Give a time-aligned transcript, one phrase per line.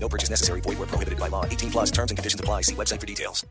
[0.00, 0.60] No purchase necessary.
[0.62, 1.44] Void where prohibited by law.
[1.44, 2.62] 18 plus terms and conditions apply.
[2.62, 3.44] See website for details.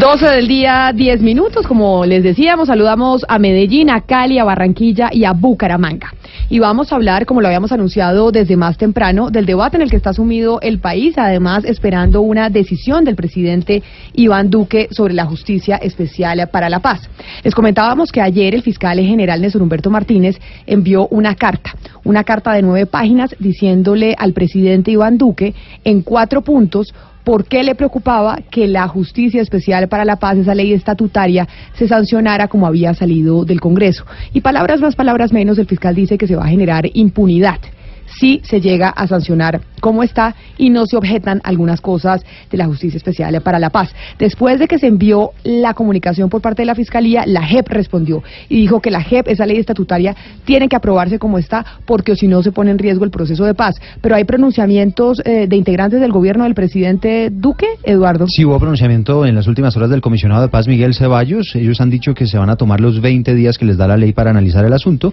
[0.00, 1.66] 12 del día, 10 minutos.
[1.66, 6.12] Como les decíamos, saludamos a Medellín, a Cali, a Barranquilla y a Bucaramanga.
[6.48, 9.90] Y vamos a hablar, como lo habíamos anunciado desde más temprano, del debate en el
[9.90, 13.82] que está sumido el país, además esperando una decisión del presidente
[14.14, 17.08] Iván Duque sobre la justicia especial para la paz.
[17.42, 21.74] Les comentábamos que ayer el fiscal general Néstor Humberto Martínez envió una carta,
[22.04, 25.54] una carta de nueve páginas diciéndole al presidente Iván Duque
[25.84, 30.54] en cuatro puntos por qué le preocupaba que la Justicia Especial para la Paz, esa
[30.54, 34.04] ley estatutaria, se sancionara como había salido del Congreso.
[34.32, 37.58] Y palabras más, palabras menos, el fiscal dice que se va a generar impunidad
[38.18, 42.66] si se llega a sancionar como está y no se objetan algunas cosas de la
[42.66, 43.94] Justicia Especial para la Paz.
[44.18, 48.22] Después de que se envió la comunicación por parte de la Fiscalía, la JEP respondió
[48.48, 52.28] y dijo que la JEP, esa ley estatutaria, tiene que aprobarse como está porque si
[52.28, 53.74] no se pone en riesgo el proceso de paz.
[54.00, 58.26] Pero hay pronunciamientos eh, de integrantes del gobierno del presidente Duque, Eduardo.
[58.28, 61.54] Sí, hubo pronunciamiento en las últimas horas del comisionado de paz Miguel Ceballos.
[61.56, 63.96] Ellos han dicho que se van a tomar los 20 días que les da la
[63.96, 65.12] ley para analizar el asunto.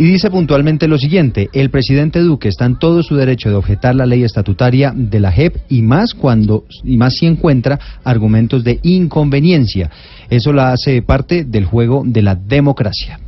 [0.00, 3.94] Y dice puntualmente lo siguiente, el presidente Duque está en todo su derecho de objetar
[3.94, 8.80] la ley estatutaria de la JEP y más cuando y más si encuentra argumentos de
[8.82, 9.90] inconveniencia.
[10.30, 13.20] Eso la hace parte del juego de la democracia.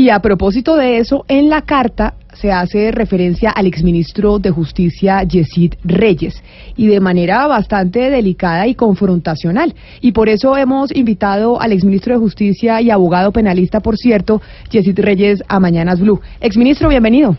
[0.00, 5.22] Y a propósito de eso, en la carta se hace referencia al exministro de Justicia
[5.24, 6.42] Yesid Reyes
[6.74, 9.74] y de manera bastante delicada y confrontacional.
[10.00, 14.98] Y por eso hemos invitado al exministro de Justicia y abogado penalista, por cierto, Yesid
[15.00, 16.18] Reyes, a Mañanas Blue.
[16.40, 17.36] Exministro, bienvenido.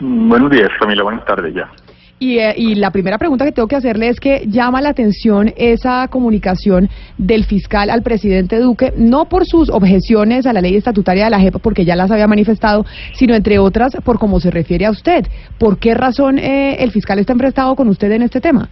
[0.00, 1.02] Buenos días, Camila.
[1.02, 1.70] Buenas tardes ya.
[2.20, 5.52] Y, eh, y, la primera pregunta que tengo que hacerle es que llama la atención
[5.56, 11.24] esa comunicación del fiscal al presidente Duque, no por sus objeciones a la ley estatutaria
[11.24, 12.84] de la JEP, porque ya las había manifestado,
[13.14, 15.26] sino entre otras por cómo se refiere a usted.
[15.58, 18.68] ¿Por qué razón eh, el fiscal está emprestado con usted en este tema?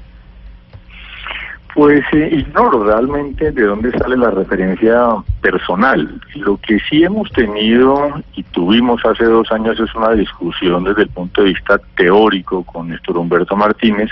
[1.77, 5.11] Pues eh, ignoro realmente de dónde sale la referencia
[5.43, 6.23] personal.
[6.35, 11.11] Lo que sí hemos tenido y tuvimos hace dos años es una discusión desde el
[11.11, 14.09] punto de vista teórico con Néstor Humberto Martínez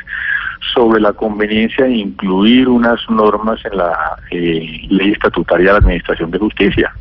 [0.75, 6.31] sobre la conveniencia de incluir unas normas en la eh, ley estatutaria de la Administración
[6.31, 6.95] de Justicia.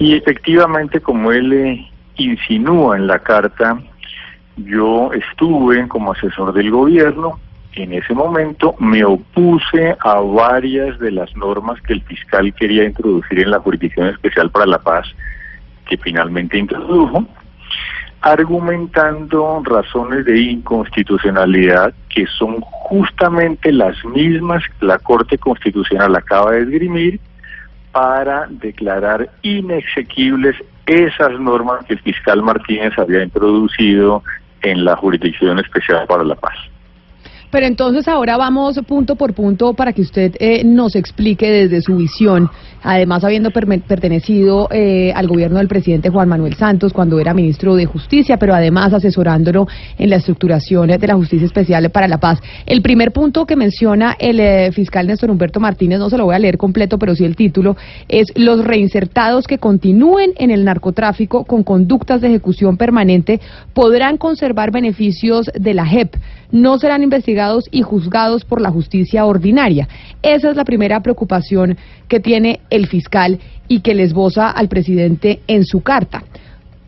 [0.00, 3.78] Y efectivamente, como él eh, insinúa en la carta,
[4.56, 7.38] yo estuve como asesor del gobierno
[7.74, 13.40] en ese momento me opuse a varias de las normas que el fiscal quería introducir
[13.40, 15.06] en la Jurisdicción Especial para la Paz,
[15.86, 17.26] que finalmente introdujo,
[18.20, 26.62] argumentando razones de inconstitucionalidad que son justamente las mismas que la Corte Constitucional acaba de
[26.62, 27.20] esgrimir
[27.92, 30.56] para declarar inexequibles
[30.86, 34.22] esas normas que el fiscal Martínez había introducido
[34.62, 36.56] en la Jurisdicción Especial para la Paz.
[37.50, 41.96] Pero entonces ahora vamos punto por punto para que usted eh, nos explique desde su
[41.96, 42.50] visión,
[42.82, 47.86] además habiendo pertenecido eh, al gobierno del presidente Juan Manuel Santos cuando era ministro de
[47.86, 49.66] Justicia, pero además asesorándolo
[49.98, 52.40] en la estructuración de la Justicia Especial para la Paz.
[52.66, 56.34] El primer punto que menciona el eh, fiscal Néstor Humberto Martínez, no se lo voy
[56.34, 57.76] a leer completo, pero sí el título,
[58.08, 63.40] es los reinsertados que continúen en el narcotráfico con conductas de ejecución permanente
[63.74, 66.16] podrán conservar beneficios de la JEP,
[66.50, 69.88] no serán investigados y juzgados por la justicia ordinaria.
[70.22, 71.76] Esa es la primera preocupación
[72.08, 76.22] que tiene el fiscal y que le esboza al presidente en su carta.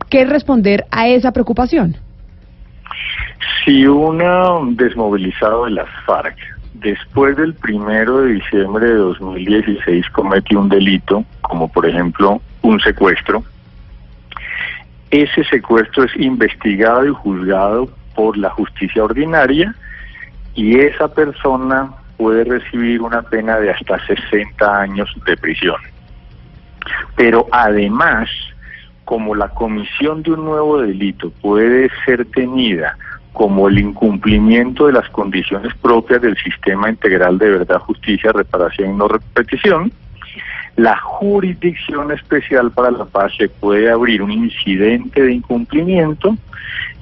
[0.09, 1.97] ¿Qué responder a esa preocupación?
[3.65, 6.37] Si un desmovilizado de las FARC
[6.75, 13.45] después del primero de diciembre de 2016 comete un delito, como por ejemplo un secuestro,
[15.11, 19.75] ese secuestro es investigado y juzgado por la justicia ordinaria
[20.55, 25.81] y esa persona puede recibir una pena de hasta 60 años de prisión.
[27.17, 28.29] Pero además,
[29.07, 32.95] como la comisión de un nuevo delito puede ser tenida
[33.33, 38.97] como el incumplimiento de las condiciones propias del sistema integral de verdad, justicia, reparación y
[38.99, 39.91] no repetición,
[40.77, 46.37] la jurisdicción especial para la paz se puede abrir un incidente de incumplimiento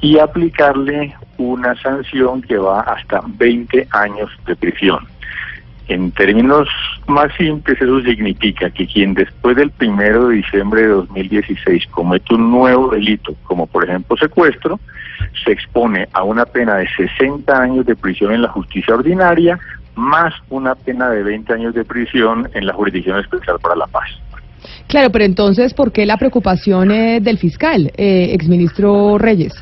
[0.01, 5.07] y aplicarle una sanción que va hasta 20 años de prisión.
[5.89, 6.69] En términos
[7.07, 12.51] más simples, eso significa que quien después del primero de diciembre de 2016 comete un
[12.51, 14.79] nuevo delito, como por ejemplo secuestro,
[15.45, 19.59] se expone a una pena de 60 años de prisión en la justicia ordinaria,
[19.99, 24.09] más una pena de 20 años de prisión en la Jurisdicción Especial para la Paz.
[24.87, 29.53] Claro, pero entonces, ¿por qué la preocupación eh, del fiscal, eh, exministro Reyes?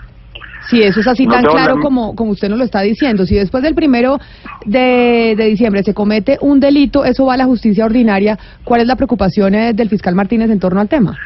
[0.68, 3.62] Si eso es así tan claro como, como usted nos lo está diciendo, si después
[3.62, 4.18] del primero
[4.64, 8.96] de, diciembre se comete un delito, eso va a la justicia ordinaria, ¿cuál es la
[8.96, 11.16] preocupación eh, del fiscal Martínez en torno al tema?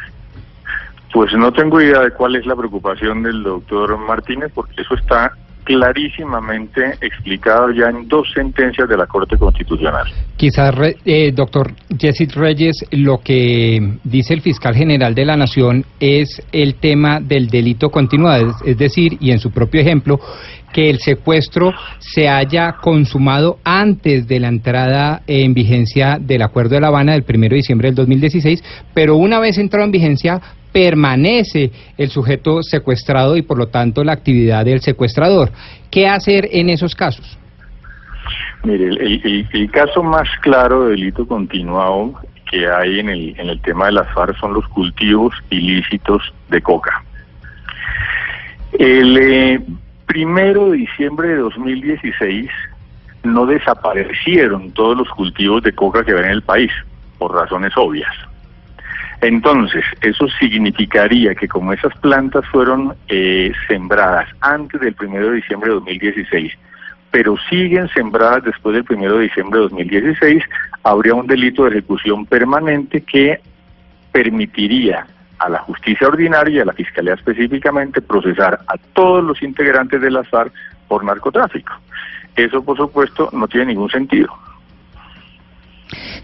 [1.12, 5.32] Pues no tengo idea de cuál es la preocupación del doctor Martínez, porque eso está
[5.70, 10.04] clarísimamente explicado ya en dos sentencias de la Corte Constitucional.
[10.36, 10.74] Quizás,
[11.04, 16.74] eh, doctor Jessit Reyes, lo que dice el fiscal general de la Nación es el
[16.74, 20.18] tema del delito continuado, es, decir, y en su propio ejemplo,
[20.72, 26.80] que el secuestro se haya consumado antes de la entrada en vigencia del Acuerdo de
[26.80, 28.62] La Habana del 1 de diciembre del 2016,
[28.92, 30.40] pero una vez entrado en vigencia
[30.72, 35.50] permanece el sujeto secuestrado y por lo tanto la actividad del secuestrador.
[35.90, 37.38] ¿Qué hacer en esos casos?
[38.62, 42.14] Mire, el, caso más claro de delito continuado
[42.50, 46.60] que hay en el, en el tema de las FARC son los cultivos ilícitos de
[46.60, 47.02] coca.
[48.72, 49.60] El eh,
[50.06, 52.50] primero de diciembre de 2016
[53.22, 56.70] no desaparecieron todos los cultivos de coca que ven en el país,
[57.18, 58.12] por razones obvias.
[59.22, 65.68] Entonces, eso significaría que como esas plantas fueron eh, sembradas antes del 1 de diciembre
[65.68, 66.52] de 2016,
[67.10, 70.42] pero siguen sembradas después del 1 de diciembre de 2016,
[70.84, 73.40] habría un delito de ejecución permanente que
[74.10, 75.06] permitiría
[75.38, 80.10] a la justicia ordinaria y a la fiscalía específicamente procesar a todos los integrantes de
[80.10, 80.52] la FARC
[80.88, 81.72] por narcotráfico.
[82.36, 84.32] Eso, por supuesto, no tiene ningún sentido.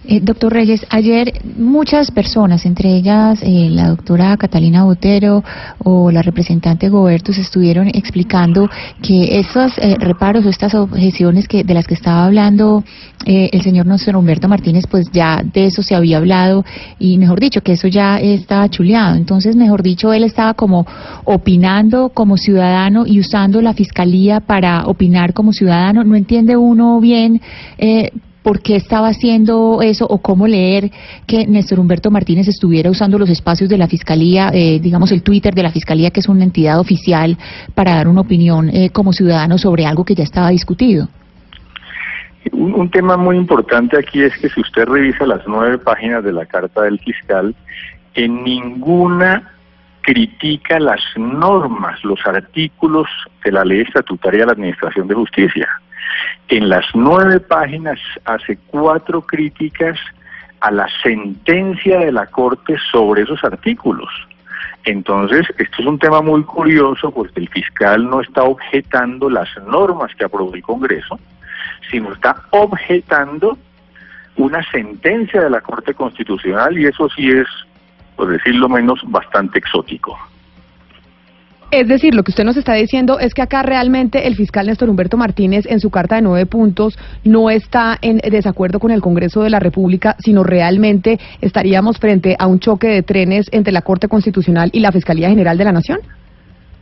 [0.09, 5.43] Eh, doctor Reyes, ayer muchas personas, entre ellas eh, la doctora Catalina Botero
[5.79, 8.71] o la representante Gobertus, estuvieron explicando
[9.03, 12.85] que estos eh, reparos o estas objeciones que de las que estaba hablando
[13.25, 16.65] el señor Néstor Humberto Martínez, pues ya de eso se había hablado
[17.01, 19.17] y mejor dicho, que eso ya está chuleado.
[19.17, 20.87] Entonces, mejor dicho, él estaba como
[21.25, 26.05] opinando como ciudadano y usando la fiscalía para opinar como ciudadano.
[26.05, 27.41] No entiende uno bien
[28.47, 30.93] por qué estaba haciendo eso o cómo leer
[31.27, 35.53] que Néstor Humberto Martínez estuviera usando los espacios de la Fiscalía, eh, digamos el Twitter
[35.53, 37.37] de la Fiscalía, que es una entidad oficial,
[37.75, 41.09] para dar una opinión eh, como ciudadano sobre algo que ya estaba discutido.
[42.53, 46.33] Un, un, tema muy importante aquí es que si usted revisa las nueve páginas de
[46.33, 47.53] la carta del fiscal,
[48.15, 49.57] en ninguna
[50.03, 53.09] critica las normas, los artículos
[53.45, 55.69] de la ley estatutaria de la Administración de Justicia.
[56.49, 59.99] En las nueve páginas hace cuatro críticas
[60.61, 64.09] a la sentencia de la Corte sobre esos artículos.
[64.85, 70.15] Entonces, esto es un tema muy curioso porque el fiscal no está objetando las normas
[70.15, 71.19] que aprobó el Congreso,
[71.91, 73.59] sino está objetando
[74.37, 77.49] una sentencia de la Corte Constitucional y eso sí es,
[78.15, 80.17] por decirlo menos, bastante exótico.
[81.73, 84.89] Es decir, lo que usted nos está diciendo es que acá realmente el fiscal Néstor
[84.89, 89.43] Humberto Martínez en su carta de nueve puntos no está en desacuerdo con el Congreso
[89.43, 94.07] de la República, sino realmente estaríamos frente a un choque de trenes entre la Corte
[94.07, 95.99] Constitucional y la Fiscalía General de la Nación.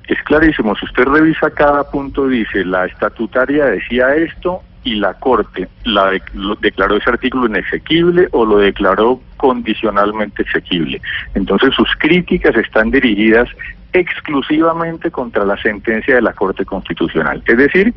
[0.07, 5.69] Es clarísimo, si usted revisa cada punto, dice la estatutaria decía esto y la Corte
[5.85, 6.13] la
[6.61, 11.01] declaró ese artículo inexequible o lo declaró condicionalmente exequible.
[11.35, 13.49] Entonces sus críticas están dirigidas
[13.95, 17.43] exclusivamente contra la sentencia de la Corte Constitucional.
[17.47, 17.95] Es decir,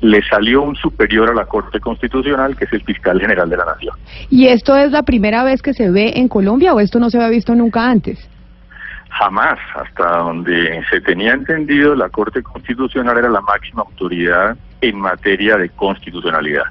[0.00, 3.66] le salió un superior a la Corte Constitucional, que es el fiscal general de la
[3.66, 3.94] Nación.
[4.30, 7.18] ¿Y esto es la primera vez que se ve en Colombia o esto no se
[7.18, 8.18] había visto nunca antes?
[9.10, 15.56] Jamás, hasta donde se tenía entendido, la Corte Constitucional era la máxima autoridad en materia
[15.56, 16.64] de constitucionalidad.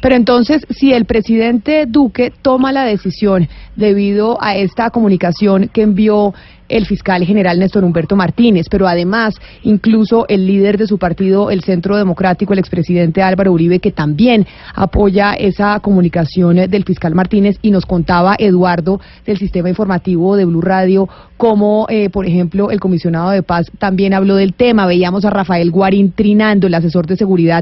[0.00, 6.34] Pero entonces, si el presidente Duque toma la decisión debido a esta comunicación que envió
[6.70, 11.62] el fiscal general Néstor Humberto Martínez, pero además incluso el líder de su partido, el
[11.62, 17.72] Centro Democrático, el expresidente Álvaro Uribe, que también apoya esa comunicación del fiscal Martínez y
[17.72, 23.30] nos contaba Eduardo del sistema informativo de Blue Radio como, eh, por ejemplo, el comisionado
[23.30, 24.86] de paz también habló del tema.
[24.86, 27.59] Veíamos a Rafael Guarín trinando, el asesor de seguridad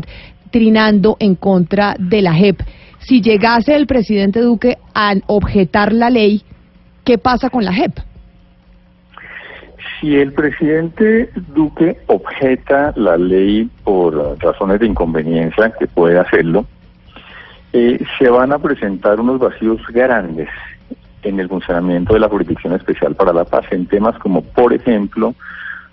[0.50, 2.60] trinando en contra de la JEP.
[3.00, 6.42] Si llegase el presidente Duque a objetar la ley,
[7.04, 7.98] ¿qué pasa con la JEP?
[10.00, 16.66] Si el presidente Duque objeta la ley por razones de inconveniencia, que puede hacerlo,
[17.74, 20.48] Eh, se van a presentar unos vacíos grandes
[21.22, 25.34] en el funcionamiento de la Jurisdicción Especial para la Paz en temas como, por ejemplo,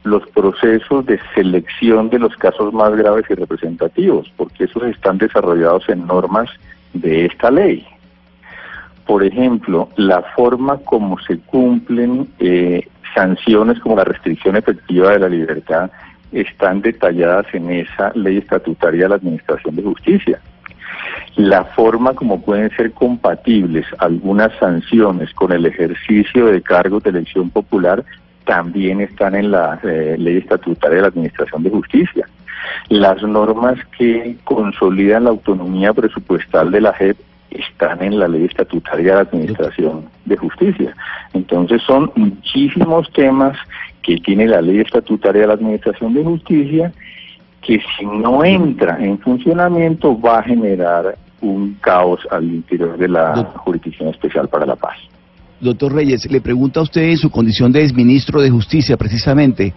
[0.06, 5.90] los procesos de selección de los casos más graves y representativos, porque esos están desarrollados
[5.90, 6.50] en normas
[6.94, 7.86] de esta ley.
[9.08, 15.30] Por ejemplo, la forma como se cumplen eh, sanciones como la restricción efectiva de la
[15.30, 15.90] libertad
[16.32, 20.40] están detalladas en esa ley estatutaria de la Administración de Justicia.
[21.36, 27.50] La forma como pueden ser compatibles algunas sanciones con el ejercicio de cargos de elección
[27.50, 28.06] popular
[28.46, 32.28] también están en la eh, ley estatutaria de la Administración de Justicia.
[32.90, 37.18] Las normas que consolidan la autonomía presupuestal de la JEP
[37.52, 40.96] están en la ley estatutaria de la Administración de Justicia.
[41.34, 43.58] Entonces son muchísimos temas
[44.02, 46.92] que tiene la ley estatutaria de la Administración de Justicia
[47.62, 53.36] que si no entra en funcionamiento va a generar un caos al interior de la
[53.58, 54.98] Jurisdicción Especial para la Paz.
[55.62, 59.74] Doctor Reyes, le pregunta a usted en su condición de exministro de Justicia, precisamente,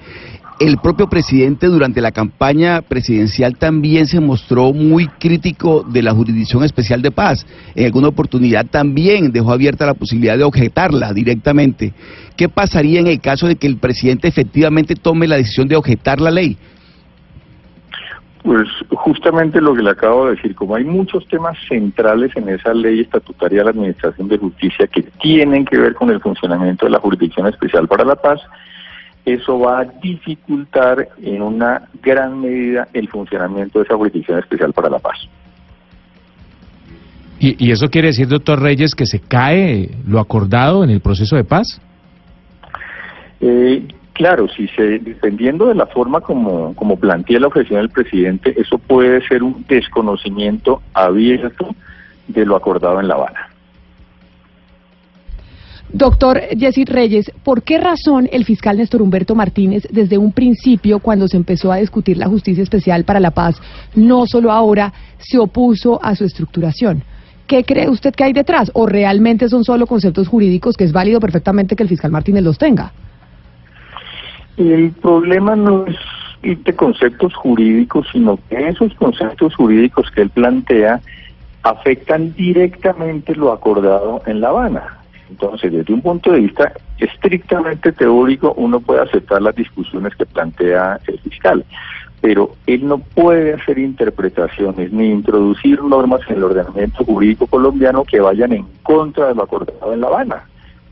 [0.58, 6.64] el propio presidente durante la campaña presidencial también se mostró muy crítico de la Jurisdicción
[6.64, 7.46] Especial de Paz.
[7.76, 11.92] En alguna oportunidad también dejó abierta la posibilidad de objetarla directamente.
[12.36, 16.20] ¿Qué pasaría en el caso de que el presidente efectivamente tome la decisión de objetar
[16.20, 16.56] la ley?
[18.48, 22.72] Pues justamente lo que le acabo de decir, como hay muchos temas centrales en esa
[22.72, 26.92] ley estatutaria de la Administración de Justicia que tienen que ver con el funcionamiento de
[26.92, 28.40] la Jurisdicción Especial para la Paz,
[29.26, 34.88] eso va a dificultar en una gran medida el funcionamiento de esa Jurisdicción Especial para
[34.88, 35.18] la Paz.
[37.38, 41.44] ¿Y, eso quiere decir, doctor Reyes, que se cae lo acordado en el proceso de
[41.44, 41.82] paz?
[43.42, 43.86] Eh,
[44.18, 48.76] Claro, si se, dependiendo de la forma como, como plantea la objeción del presidente, eso
[48.76, 51.72] puede ser un desconocimiento abierto
[52.26, 53.48] de lo acordado en La Habana.
[55.92, 61.28] Doctor Jesse Reyes, ¿por qué razón el fiscal Néstor Humberto Martínez, desde un principio, cuando
[61.28, 63.62] se empezó a discutir la justicia especial para la paz,
[63.94, 67.04] no solo ahora, se opuso a su estructuración?
[67.46, 68.72] ¿Qué cree usted que hay detrás?
[68.74, 72.58] ¿O realmente son solo conceptos jurídicos que es válido perfectamente que el fiscal Martínez los
[72.58, 72.92] tenga?
[74.58, 75.86] El problema no
[76.42, 81.00] es de conceptos jurídicos, sino que esos conceptos jurídicos que él plantea
[81.62, 84.98] afectan directamente lo acordado en La Habana.
[85.30, 90.98] Entonces, desde un punto de vista estrictamente teórico, uno puede aceptar las discusiones que plantea
[91.06, 91.64] el fiscal,
[92.20, 98.18] pero él no puede hacer interpretaciones ni introducir normas en el ordenamiento jurídico colombiano que
[98.18, 100.44] vayan en contra de lo acordado en La Habana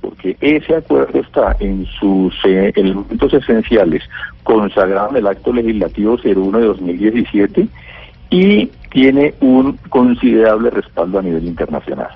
[0.07, 4.05] porque ese acuerdo está en sus eh, elementos esenciales
[4.45, 7.69] consagrado en el acto legislativo 01 de 2017
[8.31, 12.11] y tiene un considerable respaldo a nivel internacional.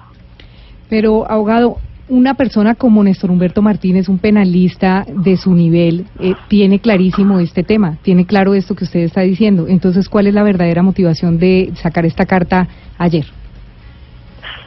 [0.88, 1.78] Pero, abogado,
[2.08, 7.64] una persona como Néstor Humberto Martínez, un penalista de su nivel, eh, tiene clarísimo este
[7.64, 9.66] tema, tiene claro esto que usted está diciendo.
[9.68, 12.68] Entonces, ¿cuál es la verdadera motivación de sacar esta carta
[12.98, 13.26] ayer?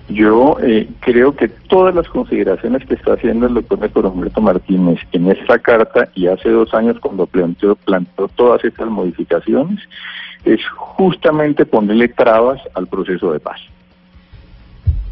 [0.10, 5.00] Yo eh, creo que todas las consideraciones que está haciendo el doctor Néstor Humberto Martínez
[5.14, 9.80] en esta carta y hace dos años cuando planteó, planteó todas estas modificaciones
[10.46, 13.60] es justamente ponerle trabas al proceso de paz.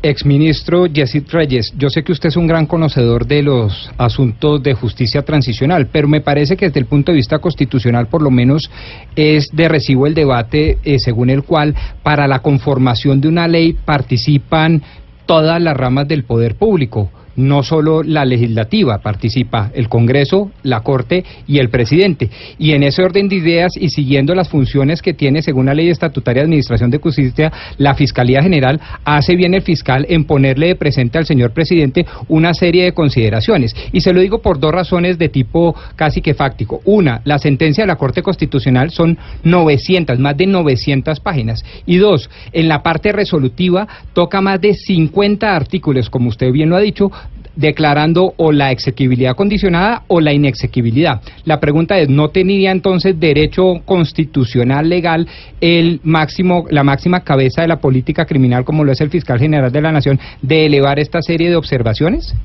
[0.03, 4.73] Exministro Yesid Reyes, yo sé que usted es un gran conocedor de los asuntos de
[4.73, 8.71] justicia transicional, pero me parece que desde el punto de vista constitucional, por lo menos,
[9.15, 13.73] es de recibo el debate eh, según el cual para la conformación de una ley
[13.73, 14.81] participan
[15.27, 21.23] todas las ramas del poder público no solo la legislativa, participa el Congreso, la Corte
[21.47, 22.29] y el presidente.
[22.57, 25.89] Y en ese orden de ideas y siguiendo las funciones que tiene según la Ley
[25.89, 30.75] Estatutaria de Administración de Justicia, la Fiscalía General hace bien el fiscal en ponerle de
[30.75, 33.75] presente al señor presidente una serie de consideraciones.
[33.91, 36.81] Y se lo digo por dos razones de tipo casi que fáctico.
[36.85, 41.63] Una, la sentencia de la Corte Constitucional son 900, más de 900 páginas.
[41.85, 46.75] Y dos, en la parte resolutiva toca más de 50 artículos, como usted bien lo
[46.75, 47.11] ha dicho,
[47.55, 51.21] declarando o la exequibilidad condicionada o la inexequibilidad.
[51.45, 55.27] La pregunta es, ¿no tendría entonces derecho constitucional legal
[55.59, 59.71] el máximo, la máxima cabeza de la política criminal como lo es el fiscal general
[59.71, 62.35] de la Nación de elevar esta serie de observaciones?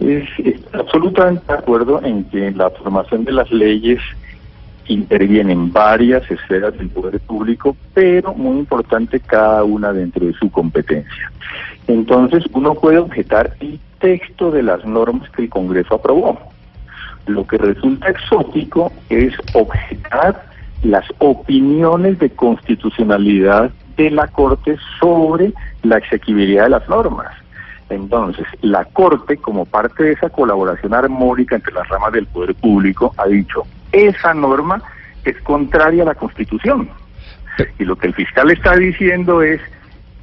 [0.00, 0.28] Es,
[0.72, 4.00] absolutamente de acuerdo en que la formación de las leyes
[4.88, 11.30] intervienen varias esferas del poder público, pero muy importante cada una dentro de su competencia.
[11.86, 16.38] Entonces uno puede objetar el texto de las normas que el Congreso aprobó.
[17.26, 20.44] Lo que resulta exótico es objetar
[20.82, 27.32] las opiniones de constitucionalidad de la Corte sobre la exequibilidad de las normas.
[27.90, 33.14] Entonces, la Corte, como parte de esa colaboración armónica entre las ramas del poder público,
[33.16, 33.62] ha dicho,
[33.92, 34.82] esa norma
[35.24, 36.88] es contraria a la Constitución.
[37.78, 39.60] Y lo que el fiscal está diciendo es,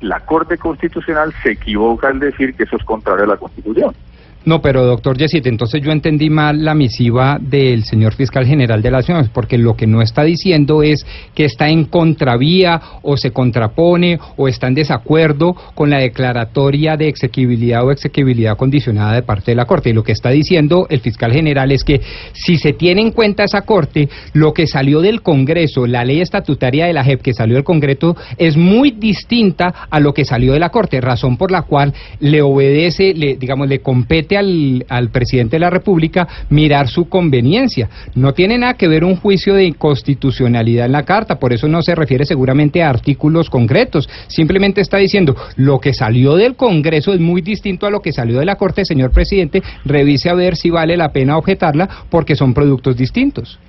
[0.02, 3.96] la Corte Constitucional se equivoca al decir que eso es contrario a la Constitución.
[4.44, 8.90] No, pero doctor Yesit, entonces yo entendí mal la misiva del señor fiscal general de
[8.90, 11.06] la Nación, porque lo que no está diciendo es
[11.36, 17.08] que está en contravía o se contrapone o está en desacuerdo con la declaratoria de
[17.08, 19.92] exequibilidad o exequibilidad condicionada de parte de la Corte.
[19.92, 22.02] Y lo que está diciendo el fiscal general es que
[22.34, 26.88] si se tiene en cuenta esa Corte, lo que salió del Congreso, la ley estatutaria
[26.88, 30.60] de la JEP que salió del Congreso, es muy distinta a lo que salió de
[30.60, 35.56] la Corte, razón por la cual le obedece, le, digamos, le compete al, al presidente
[35.56, 37.90] de la República mirar su conveniencia.
[38.16, 41.82] No tiene nada que ver un juicio de inconstitucionalidad en la Carta, por eso no
[41.82, 44.10] se refiere seguramente a artículos concretos.
[44.28, 48.40] Simplemente está diciendo lo que salió del Congreso es muy distinto a lo que salió
[48.40, 49.62] de la Corte, señor presidente.
[49.86, 53.60] Revise a ver si vale la pena objetarla porque son productos distintos.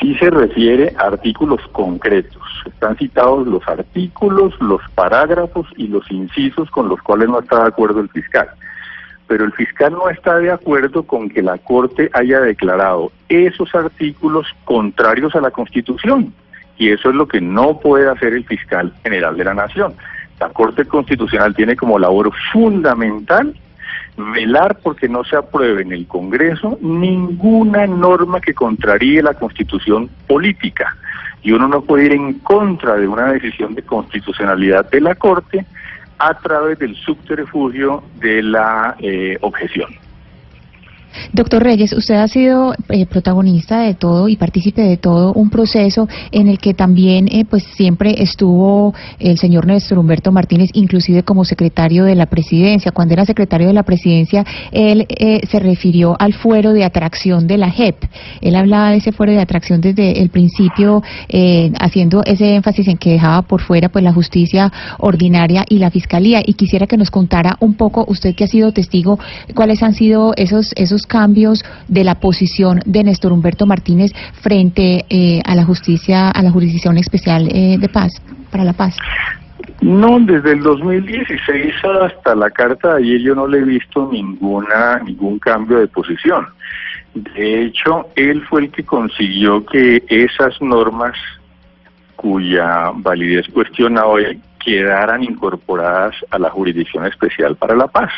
[0.00, 2.42] Sí se refiere a artículos concretos.
[2.66, 7.68] Están citados los artículos, los parágrafos y los incisos con los cuales no está de
[7.68, 8.48] acuerdo el fiscal
[9.26, 14.46] pero el fiscal no está de acuerdo con que la Corte haya declarado esos artículos
[14.64, 16.32] contrarios a la Constitución.
[16.78, 19.94] Y eso es lo que no puede hacer el fiscal general de la Nación.
[20.38, 23.54] La Corte Constitucional tiene como labor fundamental
[24.16, 30.96] velar porque no se apruebe en el Congreso ninguna norma que contraríe la Constitución política.
[31.42, 35.64] Y uno no puede ir en contra de una decisión de constitucionalidad de la Corte
[36.18, 40.05] a través del subterfugio de la eh, objeción.
[41.32, 46.08] Doctor Reyes, usted ha sido eh, protagonista de todo y partícipe de todo un proceso
[46.30, 51.44] en el que también eh, pues siempre estuvo el señor Néstor Humberto Martínez, inclusive como
[51.44, 52.92] secretario de la presidencia.
[52.92, 57.58] Cuando era secretario de la presidencia, él eh, se refirió al fuero de atracción de
[57.58, 58.04] la JEP.
[58.40, 61.02] Él hablaba de ese fuero de atracción desde el principio,
[61.80, 66.42] haciendo ese énfasis en que dejaba por fuera pues la justicia ordinaria y la fiscalía.
[66.44, 69.18] Y quisiera que nos contara un poco, usted que ha sido testigo,
[69.54, 75.40] cuáles han sido esos esos cambios de la posición de Néstor Humberto Martínez frente eh,
[75.44, 78.12] a la justicia, a la jurisdicción especial eh, de paz,
[78.50, 78.96] para la paz?
[79.80, 85.00] No, desde el 2016 hasta la carta de ayer yo no le he visto ninguna
[85.04, 86.46] ningún cambio de posición.
[87.14, 91.16] De hecho, él fue el que consiguió que esas normas
[92.16, 98.10] cuya validez cuestiona hoy quedaran incorporadas a la Jurisdicción Especial para la Paz.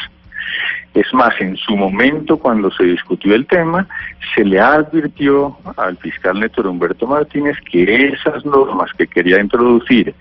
[0.94, 3.86] Es más, en su momento, cuando se discutió el tema,
[4.34, 10.14] se le advirtió al fiscal Néstor Humberto Martínez que esas normas que quería introducir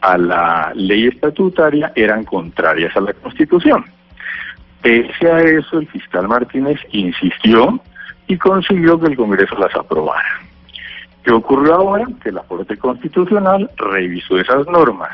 [0.00, 3.84] a la ley estatutaria eran contrarias a la Constitución.
[4.82, 7.80] Pese a eso, el fiscal Martínez insistió
[8.26, 10.40] y consiguió que el Congreso las aprobara.
[11.24, 12.06] ¿Qué ocurrió ahora?
[12.22, 15.12] Que la Corte Constitucional revisó esas normas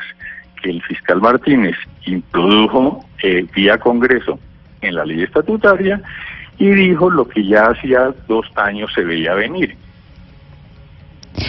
[0.61, 1.75] que el fiscal Martínez
[2.05, 4.39] introdujo eh, vía Congreso
[4.85, 6.01] en la ley estatutaria
[6.57, 9.75] y dijo lo que ya hacía dos años se veía venir.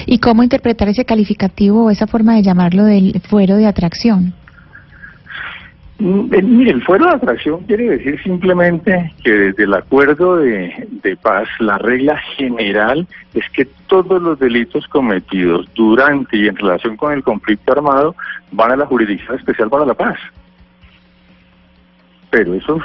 [0.07, 4.35] ¿Y cómo interpretar ese calificativo o esa forma de llamarlo del fuero de atracción?
[5.99, 10.89] Mm, eh, mire, el fuero de atracción quiere decir simplemente que desde el acuerdo de,
[11.03, 16.97] de, paz, la regla general es que todos los delitos cometidos durante y en relación
[16.97, 18.15] con el conflicto armado
[18.53, 20.19] van a la Jurisdicción Especial para la Paz
[22.37, 22.79] pero eso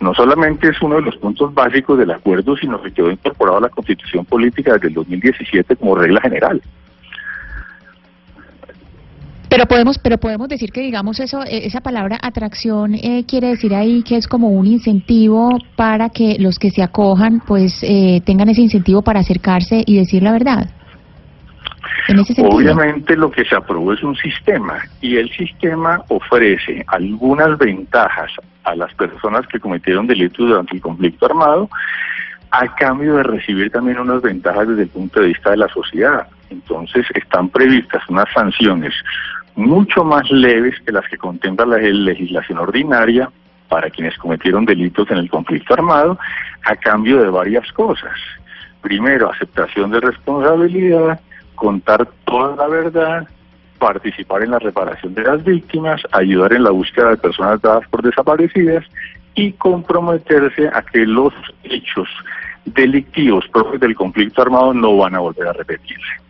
[0.00, 3.60] no solamente es uno de los puntos básicos del acuerdo, sino que quedó incorporado a
[3.60, 6.62] la Constitución Política desde el 2017 como regla general.
[9.50, 13.74] Pero podemos, pero podemos decir que digamos eso, eh, esa palabra atracción eh, quiere decir
[13.74, 18.48] ahí que es como un incentivo para que los que se acojan, pues eh, tengan
[18.48, 20.70] ese incentivo para acercarse y decir la verdad.
[22.38, 28.32] Obviamente lo que se aprobó es un sistema y el sistema ofrece algunas ventajas
[28.64, 31.68] a las personas que cometieron delitos durante el conflicto armado
[32.50, 36.26] a cambio de recibir también unas ventajas desde el punto de vista de la sociedad.
[36.50, 38.94] Entonces están previstas unas sanciones
[39.56, 43.30] mucho más leves que las que contempla la legislación ordinaria
[43.68, 46.18] para quienes cometieron delitos en el conflicto armado
[46.64, 48.16] a cambio de varias cosas.
[48.80, 51.20] Primero, aceptación de responsabilidad,
[51.56, 53.28] contar toda la verdad,
[53.78, 58.02] participar en la reparación de las víctimas, ayudar en la búsqueda de personas dadas por
[58.02, 58.84] desaparecidas
[59.34, 62.08] y comprometerse a que los hechos
[62.64, 66.25] delictivos propios del conflicto armado no van a volver a repetirse.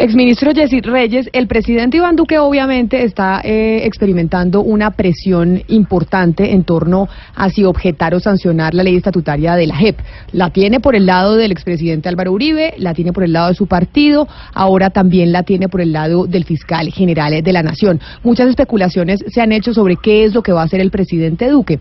[0.00, 6.62] Exministro Yesid Reyes, el presidente Iván Duque obviamente está eh, experimentando una presión importante en
[6.62, 9.98] torno a si objetar o sancionar la ley estatutaria de la JEP.
[10.30, 13.56] La tiene por el lado del expresidente Álvaro Uribe, la tiene por el lado de
[13.56, 18.00] su partido, ahora también la tiene por el lado del fiscal general de la Nación.
[18.22, 21.48] Muchas especulaciones se han hecho sobre qué es lo que va a hacer el presidente
[21.48, 21.80] Duque.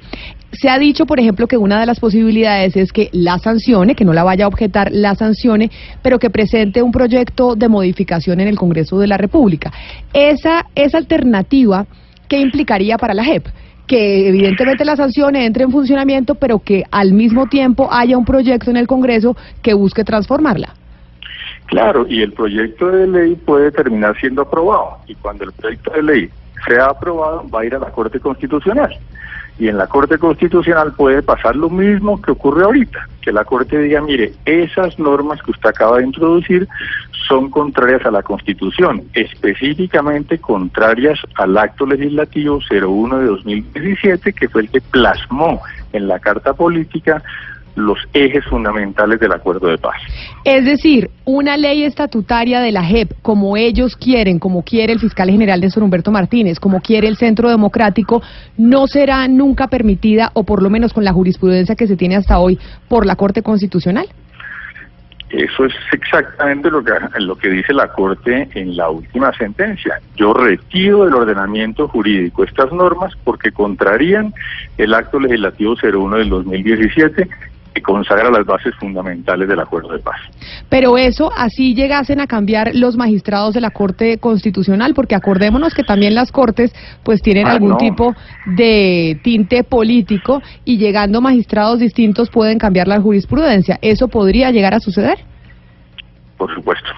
[0.54, 4.06] Se ha dicho, por ejemplo, que una de las posibilidades es que la sancione, que
[4.06, 5.70] no la vaya a objetar, la sancione,
[6.02, 9.72] pero que presente un proyecto de modificación en el Congreso de la República.
[10.14, 11.86] Esa, esa alternativa,
[12.30, 13.48] ¿qué implicaría para la JEP?
[13.88, 18.70] que evidentemente la sanción entre en funcionamiento, pero que al mismo tiempo haya un proyecto
[18.70, 20.74] en el Congreso que busque transformarla.
[21.68, 26.04] Claro, y el proyecto de ley puede terminar siendo aprobado, y cuando el proyecto de
[26.04, 26.30] ley
[26.68, 28.94] sea aprobado va a ir a la Corte Constitucional
[29.60, 33.80] y en la Corte Constitucional puede pasar lo mismo que ocurre ahorita, que la Corte
[33.80, 36.67] diga, mire, esas normas que usted acaba de introducir
[37.28, 44.62] son contrarias a la Constitución, específicamente contrarias al acto legislativo 01 de 2017, que fue
[44.62, 45.62] el que plasmó
[45.93, 47.24] en la Carta Política
[47.78, 49.96] los ejes fundamentales del acuerdo de paz.
[50.44, 55.30] Es decir, una ley estatutaria de la JEP, como ellos quieren, como quiere el fiscal
[55.30, 58.24] general de Néstor Humberto Martínez, como quiere el Centro Democrático,
[58.58, 62.40] no será nunca permitida, o por lo menos con la jurisprudencia que se tiene hasta
[62.40, 62.58] hoy,
[62.90, 64.08] por la Corte Constitucional.
[65.30, 70.00] Eso es exactamente lo que, lo que dice la Corte en la última sentencia.
[70.16, 74.34] Yo retiro del ordenamiento jurídico estas normas porque contrarían
[74.78, 77.28] el acto legislativo 01 del 2017
[77.78, 80.16] que consagra las bases fundamentales del acuerdo de paz.
[80.70, 85.84] Pero eso así llegasen a cambiar los magistrados de la Corte Constitucional, porque acordémonos que
[85.84, 87.78] también las Cortes pues tienen Ah, algún no.
[87.78, 93.78] tipo de tinte político y llegando magistrados distintos pueden cambiar la jurisprudencia.
[93.82, 95.20] ¿Eso podría llegar a suceder?
[96.38, 96.90] Por supuesto.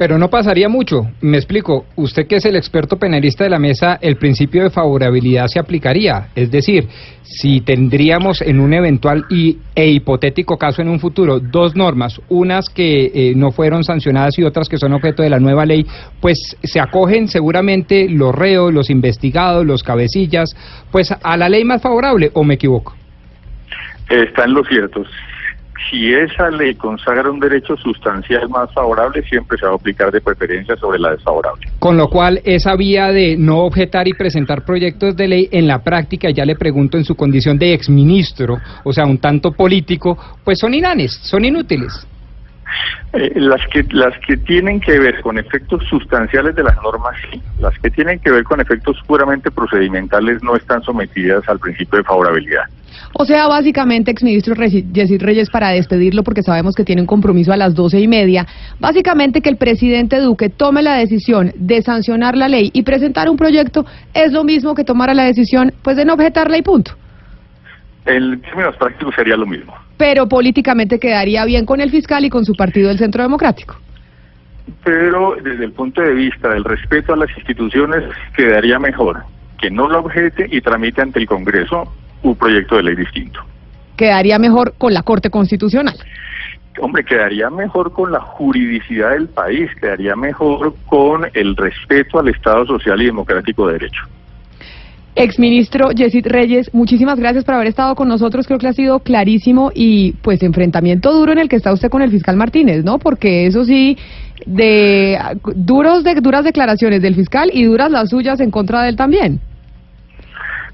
[0.00, 1.10] Pero no pasaría mucho.
[1.20, 1.84] Me explico.
[1.94, 6.28] Usted que es el experto penalista de la mesa, el principio de favorabilidad se aplicaría.
[6.34, 6.88] Es decir,
[7.22, 12.70] si tendríamos en un eventual y, e hipotético caso en un futuro dos normas, unas
[12.70, 15.84] que eh, no fueron sancionadas y otras que son objeto de la nueva ley,
[16.18, 20.56] pues se acogen seguramente los reos, los investigados, los cabecillas,
[20.90, 22.96] pues a la ley más favorable, ¿o me equivoco?
[24.08, 25.04] Está en lo cierto.
[25.88, 30.20] Si esa ley consagra un derecho sustancial más favorable, siempre se va a aplicar de
[30.20, 31.66] preferencia sobre la desfavorable.
[31.78, 35.82] Con lo cual, esa vía de no objetar y presentar proyectos de ley, en la
[35.82, 40.58] práctica, ya le pregunto en su condición de exministro, o sea, un tanto político, pues
[40.58, 42.06] son inanes, son inútiles.
[43.12, 47.40] Eh, las que las que tienen que ver con efectos sustanciales de las normas, sí.
[47.58, 52.04] Las que tienen que ver con efectos puramente procedimentales no están sometidas al principio de
[52.04, 52.64] favorabilidad.
[53.14, 57.56] O sea, básicamente, exministro Yesid Reyes, para despedirlo, porque sabemos que tiene un compromiso a
[57.56, 58.46] las doce y media,
[58.78, 63.36] básicamente que el presidente Duque tome la decisión de sancionar la ley y presentar un
[63.36, 66.92] proyecto es lo mismo que tomara la decisión, pues, de no objetarla y punto.
[68.06, 69.74] En términos prácticos sería lo mismo.
[70.00, 73.76] Pero políticamente quedaría bien con el fiscal y con su partido del Centro Democrático.
[74.82, 79.24] Pero desde el punto de vista del respeto a las instituciones, quedaría mejor
[79.60, 83.40] que no lo objete y tramite ante el Congreso un proyecto de ley distinto.
[83.98, 85.98] Quedaría mejor con la Corte Constitucional.
[86.80, 92.64] Hombre, quedaría mejor con la juridicidad del país, quedaría mejor con el respeto al Estado
[92.64, 94.04] social y democrático de derecho.
[95.16, 98.46] Exministro Yesid Reyes, muchísimas gracias por haber estado con nosotros.
[98.46, 102.02] Creo que ha sido clarísimo y pues enfrentamiento duro en el que está usted con
[102.02, 102.98] el fiscal Martínez, ¿no?
[102.98, 103.98] Porque eso sí,
[104.46, 105.18] de
[105.56, 109.40] duros de duras declaraciones del fiscal y duras las suyas en contra de él también.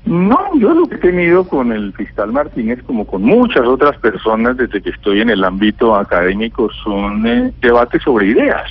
[0.05, 4.57] No, yo lo que he tenido con el fiscal Martínez, como con muchas otras personas
[4.57, 8.71] desde que estoy en el ámbito académico, son eh, debates sobre ideas.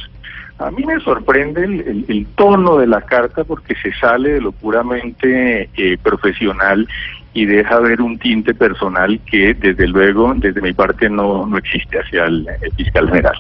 [0.58, 4.42] A mí me sorprende el, el- el tono de la carta porque se sale de
[4.42, 6.88] lo puramente eh, profesional
[7.34, 12.00] y deja ver un tinte personal que desde luego desde mi parte no, no existe
[12.00, 13.36] hacia el, fiscal general.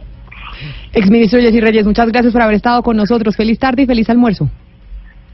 [0.93, 3.35] Exministro Yesid Reyes, muchas gracias por haber estado con nosotros.
[3.35, 4.49] Feliz tarde y feliz almuerzo.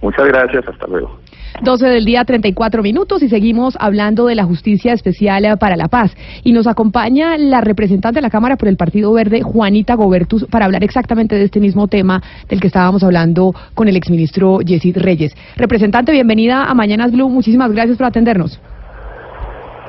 [0.01, 1.19] Muchas gracias, hasta luego.
[1.61, 5.89] 12 del día, 34 minutos y seguimos hablando de la Justicia Especial eh, para la
[5.89, 6.15] Paz.
[6.43, 10.65] Y nos acompaña la representante de la Cámara por el Partido Verde, Juanita Gobertus, para
[10.65, 15.35] hablar exactamente de este mismo tema del que estábamos hablando con el exministro Yesid Reyes.
[15.55, 17.29] Representante, bienvenida a Mañanas Blue.
[17.29, 18.59] Muchísimas gracias por atendernos.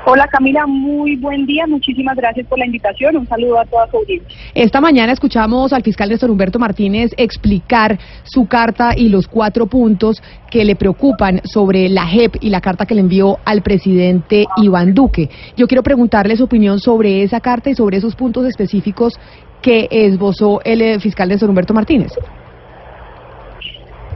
[0.04, 3.98] Hola Camila, muy buen día, muchísimas gracias por la invitación, un saludo a toda su
[3.98, 4.36] audiencia.
[4.52, 10.20] Esta mañana escuchamos al fiscal Néstor Humberto Martínez explicar su carta y los cuatro puntos
[10.50, 14.92] que le preocupan sobre la JEP y la carta que le envió al presidente Iván
[14.92, 15.30] Duque.
[15.56, 19.14] Yo quiero preguntarle su opinión sobre esa carta y sobre esos puntos específicos
[19.62, 22.12] que esbozó el eh, fiscal Néstor Humberto Martínez?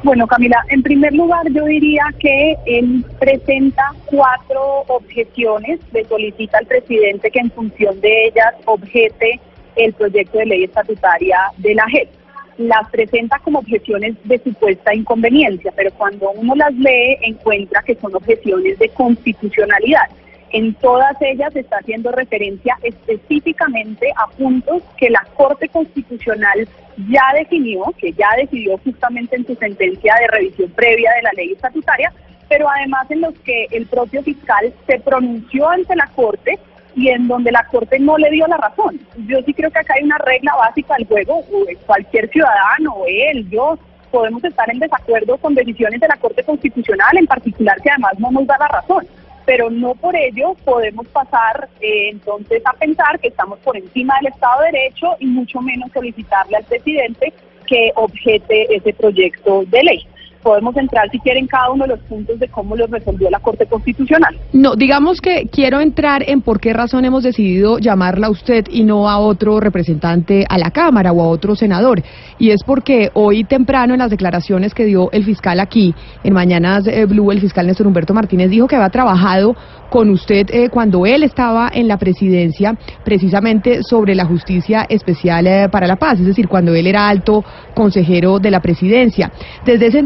[0.06, 6.66] Bueno, Camila, en primer lugar yo diría que él presenta cuatro objeciones, le solicita al
[6.66, 9.40] presidente que en función de ellas objete
[9.74, 12.08] el proyecto de ley estatutaria de la JEP.
[12.56, 18.14] Las presenta como objeciones de supuesta inconveniencia, pero cuando uno las lee encuentra que son
[18.14, 20.08] objeciones de constitucionalidad.
[20.52, 26.68] En todas ellas está haciendo referencia específicamente a puntos que la Corte Constitucional
[27.10, 31.52] ya definió, que ya decidió justamente en su sentencia de revisión previa de la ley
[31.52, 32.12] estatutaria,
[32.48, 36.58] pero además en los que el propio fiscal se pronunció ante la Corte
[36.94, 39.00] y en donde la Corte no le dio la razón.
[39.26, 41.44] Yo sí creo que acá hay una regla básica del juego,
[41.84, 43.78] cualquier ciudadano, él, yo,
[44.12, 48.30] podemos estar en desacuerdo con decisiones de la Corte Constitucional, en particular que además no
[48.30, 49.06] nos da la razón
[49.46, 54.32] pero no por ello podemos pasar eh, entonces a pensar que estamos por encima del
[54.32, 57.32] Estado de Derecho y mucho menos solicitarle al presidente
[57.66, 60.06] que objete ese proyecto de ley
[60.42, 63.66] podemos entrar si quieren cada uno de los puntos de cómo lo resolvió la Corte
[63.66, 64.36] Constitucional.
[64.52, 68.84] No, digamos que quiero entrar en por qué razón hemos decidido llamarla a usted y
[68.84, 72.02] no a otro representante a la Cámara o a otro senador.
[72.38, 76.86] Y es porque hoy temprano en las declaraciones que dio el fiscal aquí, en Mañanas
[76.86, 79.56] eh, Blue, el fiscal Néstor Humberto Martínez dijo que había trabajado
[79.90, 85.68] con usted eh, cuando él estaba en la presidencia precisamente sobre la justicia especial eh,
[85.70, 87.44] para la paz, es decir, cuando él era alto
[87.74, 89.30] consejero de la presidencia.
[89.64, 89.98] Desde ese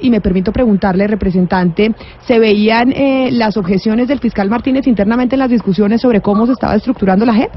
[0.00, 1.92] y me permito preguntarle, representante,
[2.26, 6.52] ¿se veían eh, las objeciones del fiscal Martínez internamente en las discusiones sobre cómo se
[6.52, 7.50] estaba estructurando la JEP?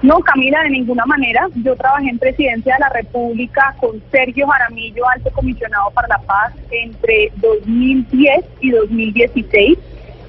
[0.00, 1.48] No, Camila, de ninguna manera.
[1.56, 6.54] Yo trabajé en Presidencia de la República con Sergio Jaramillo, alto comisionado para la paz,
[6.70, 9.78] entre 2010 y 2016.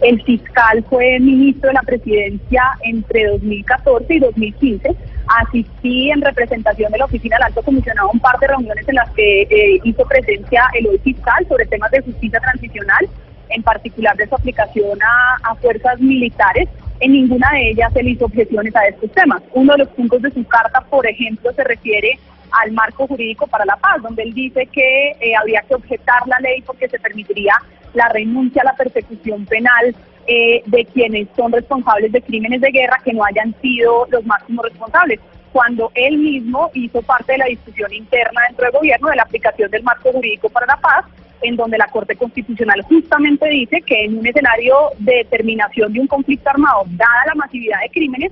[0.02, 4.95] El fiscal fue ministro de la Presidencia entre 2014 y 2015
[5.30, 8.96] asistí en representación de la Oficina del Alto Comisionado a un par de reuniones en
[8.96, 13.08] las que eh, hizo presencia el hoy fiscal sobre temas de justicia transicional,
[13.50, 16.68] en particular de su aplicación a, a fuerzas militares.
[17.00, 19.42] En ninguna de ellas él hizo objeciones a estos temas.
[19.54, 22.20] Uno de los puntos de su carta, por ejemplo, se refiere
[22.62, 26.39] al marco jurídico para la paz, donde él dice que eh, habría que objetar la
[26.39, 27.54] ley porque se permitiría
[27.94, 29.96] la renuncia a la persecución penal
[30.32, 34.63] eh, de quienes son responsables de crímenes de guerra que no hayan sido los máximos
[34.63, 35.20] responsables,
[35.52, 39.72] cuando él mismo hizo parte de la discusión interna dentro del gobierno de la aplicación
[39.72, 41.06] del marco jurídico para la paz,
[41.42, 46.06] en donde la Corte Constitucional justamente dice que en un escenario de determinación de un
[46.06, 48.32] conflicto armado, dada la masividad de crímenes,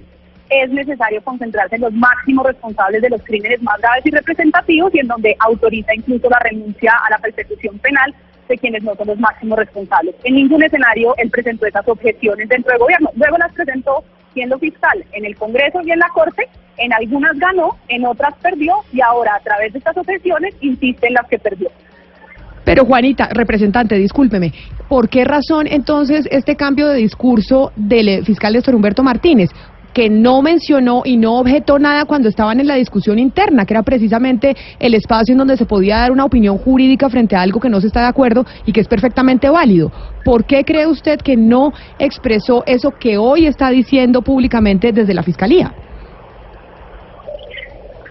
[0.52, 5.00] es necesario concentrarse en los máximos responsables de los crímenes más graves y representativos y
[5.00, 8.14] en donde autoriza incluso la renuncia a la persecución penal
[8.48, 10.16] de quienes no son los máximos responsables.
[10.24, 13.10] En ningún escenario él presentó esas objeciones dentro del gobierno.
[13.16, 16.48] Luego las presentó siendo fiscal en el Congreso y en la Corte.
[16.78, 21.14] En algunas ganó, en otras perdió y ahora a través de estas objeciones insiste en
[21.14, 21.70] las que perdió.
[22.64, 24.52] Pero Juanita, representante, discúlpeme,
[24.90, 29.50] ¿por qué razón entonces este cambio de discurso del fiscal Néstor Humberto Martínez?
[29.94, 33.84] Que no mencionó y no objetó nada cuando estaban en la discusión interna, que era
[33.84, 37.70] precisamente el espacio en donde se podía dar una opinión jurídica frente a algo que
[37.70, 39.92] no se está de acuerdo y que es perfectamente válido.
[40.24, 45.24] ¿Por qué cree usted que no expresó eso que hoy está diciendo públicamente desde la
[45.24, 45.74] Fiscalía?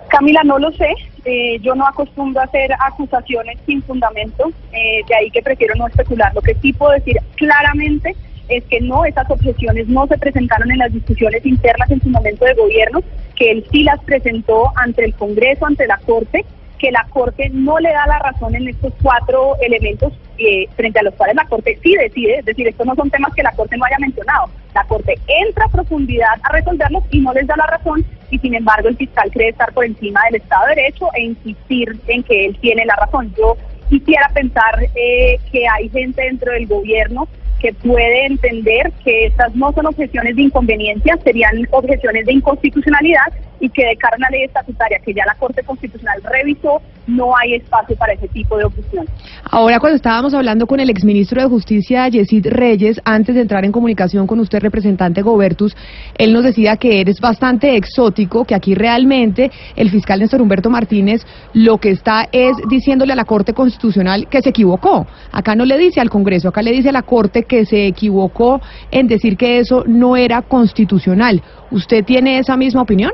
[0.08, 0.92] Camila, no lo sé.
[1.24, 5.88] Eh, yo no acostumbro a hacer acusaciones sin fundamento, eh, de ahí que prefiero no
[5.88, 6.32] especular.
[6.34, 8.14] Lo que sí puedo decir claramente
[8.48, 12.44] es que no, esas objeciones no se presentaron en las discusiones internas en su momento
[12.44, 13.00] de gobierno,
[13.34, 16.44] que él sí las presentó ante el Congreso, ante la Corte,
[16.78, 21.02] que la Corte no le da la razón en estos cuatro elementos eh, frente a
[21.02, 23.76] los cuales la Corte sí decide, es decir, estos no son temas que la Corte
[23.76, 24.50] no haya mencionado.
[24.74, 28.54] La Corte entra a profundidad a resolverlos y no les da la razón y sin
[28.54, 32.46] embargo el fiscal cree estar por encima del Estado de Derecho e insistir en que
[32.46, 33.32] él tiene la razón.
[33.38, 33.56] Yo
[33.88, 37.28] quisiera pensar eh, que hay gente dentro del gobierno
[37.66, 43.26] que puede entender que estas no son objeciones de inconveniencia, serían objeciones de inconstitucionalidad
[43.60, 47.36] y que de cara a una ley estatutaria que ya la Corte Constitucional revisó, no
[47.36, 49.10] hay espacio para ese tipo de objeciones.
[49.50, 53.72] Ahora, cuando estábamos hablando con el exministro de Justicia, Yesid Reyes, antes de entrar en
[53.72, 55.76] comunicación con usted, representante Gobertus,
[56.18, 61.24] él nos decía que eres bastante exótico, que aquí realmente el fiscal Néstor Humberto Martínez
[61.52, 65.06] lo que está es diciéndole a la Corte Constitucional que se equivocó.
[65.32, 68.60] Acá no le dice al Congreso, acá le dice a la Corte que se equivocó
[68.90, 71.42] en decir que eso no era constitucional.
[71.70, 73.12] ¿Usted tiene esa misma opinión?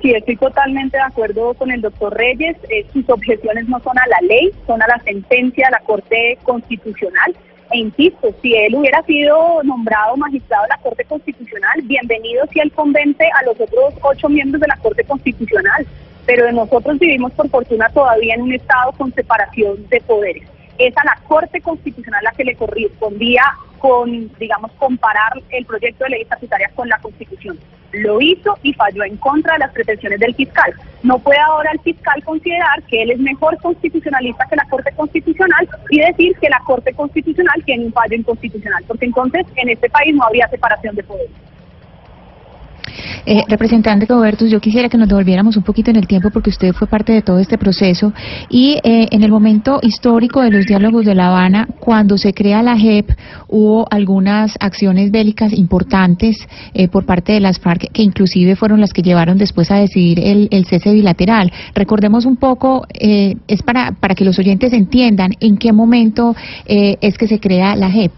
[0.00, 2.56] Sí, estoy totalmente de acuerdo con el doctor Reyes.
[2.68, 6.38] Eh, sus objeciones no son a la ley, son a la sentencia de la Corte
[6.44, 7.34] Constitucional.
[7.70, 12.72] E insisto, si él hubiera sido nombrado magistrado de la Corte Constitucional, bienvenido si él
[12.72, 15.86] convence a los otros ocho miembros de la Corte Constitucional.
[16.26, 20.44] Pero nosotros vivimos, por fortuna, todavía en un estado con separación de poderes.
[20.78, 23.42] Es a la Corte Constitucional la que le correspondía
[23.78, 27.58] con, digamos, comparar el proyecto de ley estatutaria con la Constitución.
[27.92, 30.74] Lo hizo y falló en contra de las pretensiones del fiscal.
[31.02, 35.68] No puede ahora el fiscal considerar que él es mejor constitucionalista que la Corte Constitucional
[35.90, 40.14] y decir que la Corte Constitucional tiene un fallo inconstitucional, porque entonces en este país
[40.14, 41.30] no habría separación de poderes.
[43.26, 46.72] Eh, representante Robertus, yo quisiera que nos devolviéramos un poquito en el tiempo porque usted
[46.72, 48.12] fue parte de todo este proceso
[48.50, 52.62] y eh, en el momento histórico de los diálogos de La Habana, cuando se crea
[52.62, 53.10] la JEP,
[53.48, 56.36] hubo algunas acciones bélicas importantes
[56.74, 60.20] eh, por parte de las FARC que inclusive fueron las que llevaron después a decidir
[60.20, 61.52] el, el cese bilateral.
[61.74, 66.34] Recordemos un poco, eh, es para, para que los oyentes entiendan en qué momento
[66.66, 68.12] eh, es que se crea la JEP.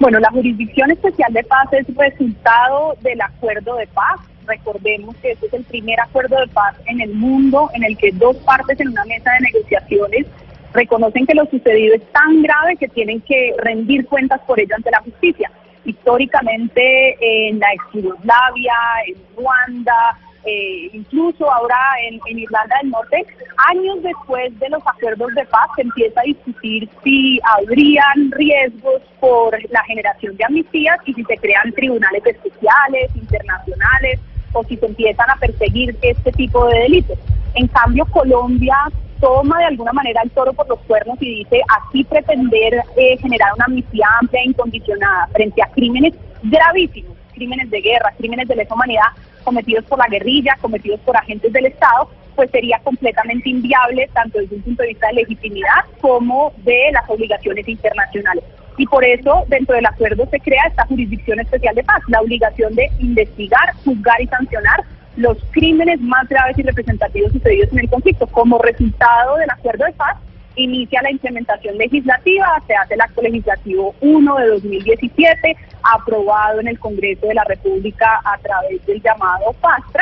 [0.00, 4.18] Bueno, la Jurisdicción Especial de Paz es resultado del acuerdo de paz.
[4.46, 8.10] Recordemos que este es el primer acuerdo de paz en el mundo en el que
[8.12, 10.26] dos partes en una mesa de negociaciones
[10.72, 14.90] reconocen que lo sucedido es tan grave que tienen que rendir cuentas por ello ante
[14.90, 15.50] la justicia.
[15.84, 18.74] Históricamente en la ex Yugoslavia,
[19.06, 21.76] en Ruanda, eh, incluso ahora
[22.08, 23.26] en, Irlanda del Norte,
[23.68, 29.56] años después de los acuerdos de paz se empieza a discutir si habrían riesgos por
[29.70, 34.20] la generación de amnistías y si se crean tribunales especiales, internacionales,
[34.52, 37.18] o si se empiezan a perseguir este tipo de delitos.
[37.54, 38.76] En cambio, Colombia
[39.20, 43.52] toma de alguna manera el toro por los cuernos y dice así pretender eh, generar
[43.54, 48.74] una amnistía amplia e incondicionada frente a crímenes gravísimos, crímenes de guerra, crímenes de lesa
[48.74, 49.08] humanidad,
[49.40, 54.56] cometidos por la guerrilla, cometidos por agentes del Estado, pues sería completamente inviable tanto desde
[54.56, 58.44] un punto de vista de legitimidad como de las obligaciones internacionales.
[58.78, 62.74] Y por eso dentro del acuerdo se crea esta jurisdicción especial de paz, la obligación
[62.74, 64.84] de investigar, juzgar y sancionar
[65.16, 68.26] los crímenes más graves y representativos sucedidos en el conflicto.
[68.28, 70.16] Como resultado del acuerdo de paz,
[70.56, 76.78] inicia la implementación legislativa, se hace el acto legislativo 1 de 2017, aprobado en el
[76.78, 79.96] Congreso de la República a través del llamado Fast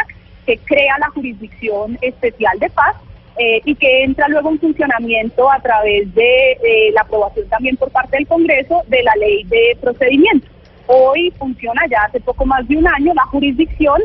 [0.47, 2.97] que crea la jurisdicción especial de paz
[3.37, 7.91] eh, y que entra luego en funcionamiento a través de eh, la aprobación también por
[7.91, 10.49] parte del Congreso de la ley de procedimiento.
[10.87, 14.01] Hoy funciona ya hace poco más de un año la jurisdicción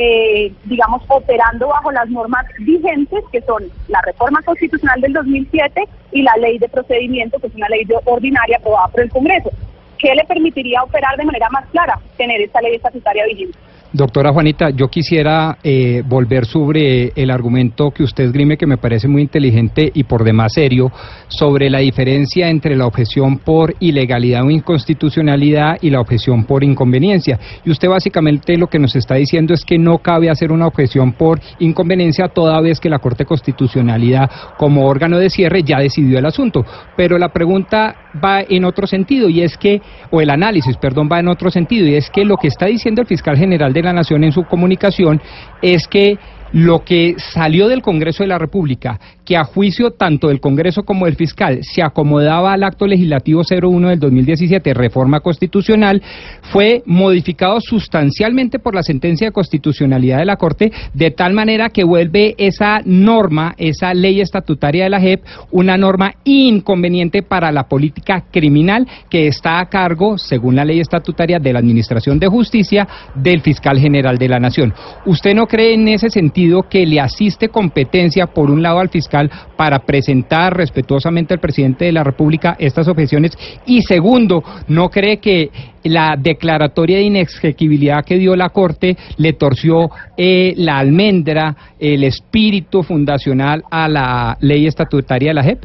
[0.00, 6.22] eh, digamos, operando bajo las normas vigentes, que son la reforma constitucional del 2007 y
[6.22, 9.50] la ley de procedimiento, que es una ley ordinaria aprobada por el Congreso.
[9.98, 11.98] ¿Qué le permitiría operar de manera más clara?
[12.16, 13.58] Tener esta ley estatutaria vigente.
[13.90, 19.08] Doctora Juanita, yo quisiera eh, volver sobre el argumento que usted esgrime, que me parece
[19.08, 20.92] muy inteligente y por demás serio,
[21.28, 27.38] sobre la diferencia entre la objeción por ilegalidad o inconstitucionalidad y la objeción por inconveniencia.
[27.64, 31.14] Y usted básicamente lo que nos está diciendo es que no cabe hacer una objeción
[31.14, 36.26] por inconveniencia toda vez que la Corte Constitucionalidad, como órgano de cierre, ya decidió el
[36.26, 36.62] asunto.
[36.94, 41.20] Pero la pregunta va en otro sentido y es que, o el análisis, perdón, va
[41.20, 43.92] en otro sentido y es que lo que está diciendo el fiscal general de la
[43.92, 45.20] Nación en su comunicación
[45.62, 46.18] es que
[46.52, 51.04] lo que salió del Congreso de la República, que a juicio tanto del Congreso como
[51.04, 56.02] del fiscal se acomodaba al acto legislativo 01 del 2017, reforma constitucional,
[56.50, 61.84] fue modificado sustancialmente por la sentencia de constitucionalidad de la Corte, de tal manera que
[61.84, 68.24] vuelve esa norma, esa ley estatutaria de la JEP, una norma inconveniente para la política
[68.30, 73.42] criminal que está a cargo, según la ley estatutaria de la Administración de Justicia, del
[73.42, 74.72] fiscal general de la Nación.
[75.04, 76.37] ¿Usted no cree en ese sentido?
[76.68, 81.92] Que le asiste competencia, por un lado, al fiscal para presentar respetuosamente al presidente de
[81.92, 83.32] la República estas objeciones
[83.66, 85.50] y segundo, no cree que
[85.82, 92.84] la declaratoria de inexequibilidad que dio la Corte le torció eh, la almendra, el espíritu
[92.84, 95.64] fundacional a la ley estatutaria de la JEP?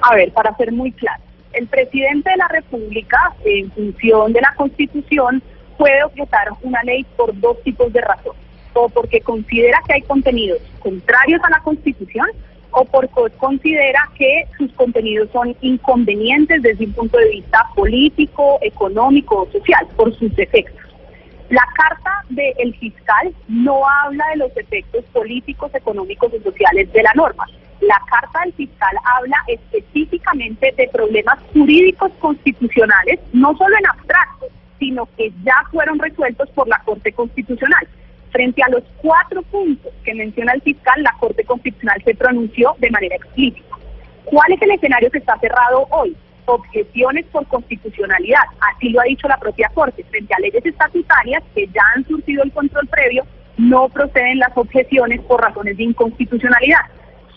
[0.00, 1.22] A ver, para ser muy claro,
[1.52, 5.42] el presidente de la República, en función de la Constitución,
[5.76, 8.47] puede objetar una ley por dos tipos de razones
[8.78, 12.26] o porque considera que hay contenidos contrarios a la Constitución
[12.70, 19.42] o porque considera que sus contenidos son inconvenientes desde un punto de vista político, económico
[19.42, 20.84] o social, por sus efectos.
[21.48, 27.12] La carta del fiscal no habla de los efectos políticos, económicos o sociales de la
[27.14, 27.46] norma.
[27.80, 34.46] La carta del fiscal habla específicamente de problemas jurídicos constitucionales, no solo en abstracto,
[34.78, 37.88] sino que ya fueron resueltos por la Corte Constitucional.
[38.30, 42.90] Frente a los cuatro puntos que menciona el fiscal, la Corte Constitucional se pronunció de
[42.90, 43.76] manera explícita.
[44.24, 46.14] ¿Cuál es el escenario que está cerrado hoy?
[46.44, 48.42] Objeciones por constitucionalidad,
[48.74, 52.42] así lo ha dicho la propia Corte, frente a leyes estatutarias que ya han surtido
[52.42, 53.24] el control previo,
[53.56, 56.80] no proceden las objeciones por razones de inconstitucionalidad,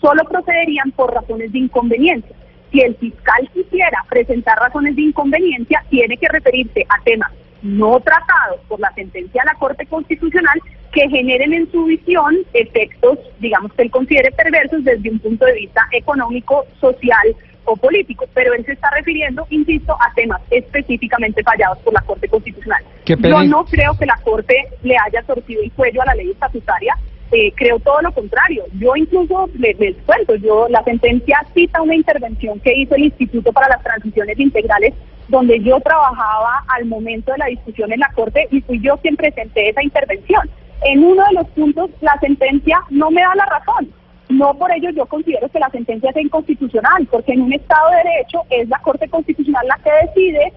[0.00, 2.36] solo procederían por razones de inconveniencia.
[2.70, 7.30] Si el fiscal quisiera presentar razones de inconveniencia, tiene que referirse a temas
[7.62, 10.60] no tratados por la sentencia de la Corte Constitucional
[10.92, 15.54] que generen en su visión efectos, digamos que él considere perversos desde un punto de
[15.54, 17.34] vista económico, social
[17.64, 22.28] o político, pero él se está refiriendo, insisto, a temas específicamente fallados por la Corte
[22.28, 22.82] Constitucional.
[23.06, 26.96] Yo no creo que la Corte le haya torcido el cuello a la ley estatutaria,
[27.32, 28.64] eh, creo todo lo contrario.
[28.78, 33.52] Yo incluso les, les, cuento, yo la sentencia cita una intervención que hizo el Instituto
[33.52, 34.92] para las Transiciones Integrales,
[35.28, 39.16] donde yo trabajaba al momento de la discusión en la Corte y fui yo quien
[39.16, 40.42] presenté esa intervención.
[40.84, 43.90] En uno de los puntos la sentencia no me da la razón.
[44.28, 48.10] No por ello yo considero que la sentencia sea inconstitucional, porque en un Estado de
[48.10, 50.52] Derecho es la Corte Constitucional la que decide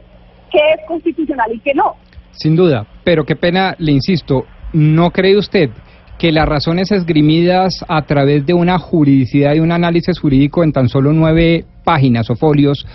[0.51, 1.95] qué es constitucional y qué no.
[2.31, 5.69] Sin duda, pero qué pena, le insisto, ¿no cree usted
[6.17, 10.89] que las razones esgrimidas a través de una juridicidad y un análisis jurídico en tan
[10.89, 12.85] solo nueve páginas o folios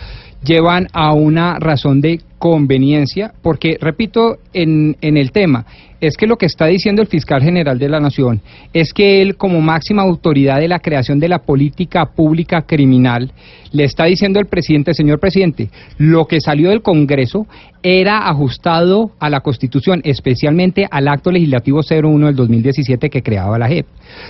[0.43, 5.67] llevan a una razón de conveniencia, porque, repito, en, en el tema,
[6.01, 8.41] es que lo que está diciendo el fiscal general de la Nación
[8.73, 13.33] es que él, como máxima autoridad de la creación de la política pública criminal,
[13.73, 15.69] le está diciendo al presidente, señor presidente,
[15.99, 17.47] lo que salió del Congreso
[17.83, 23.69] era ajustado a la Constitución, especialmente al acto legislativo 01 del 2017 que creaba la
[23.69, 23.87] JEP.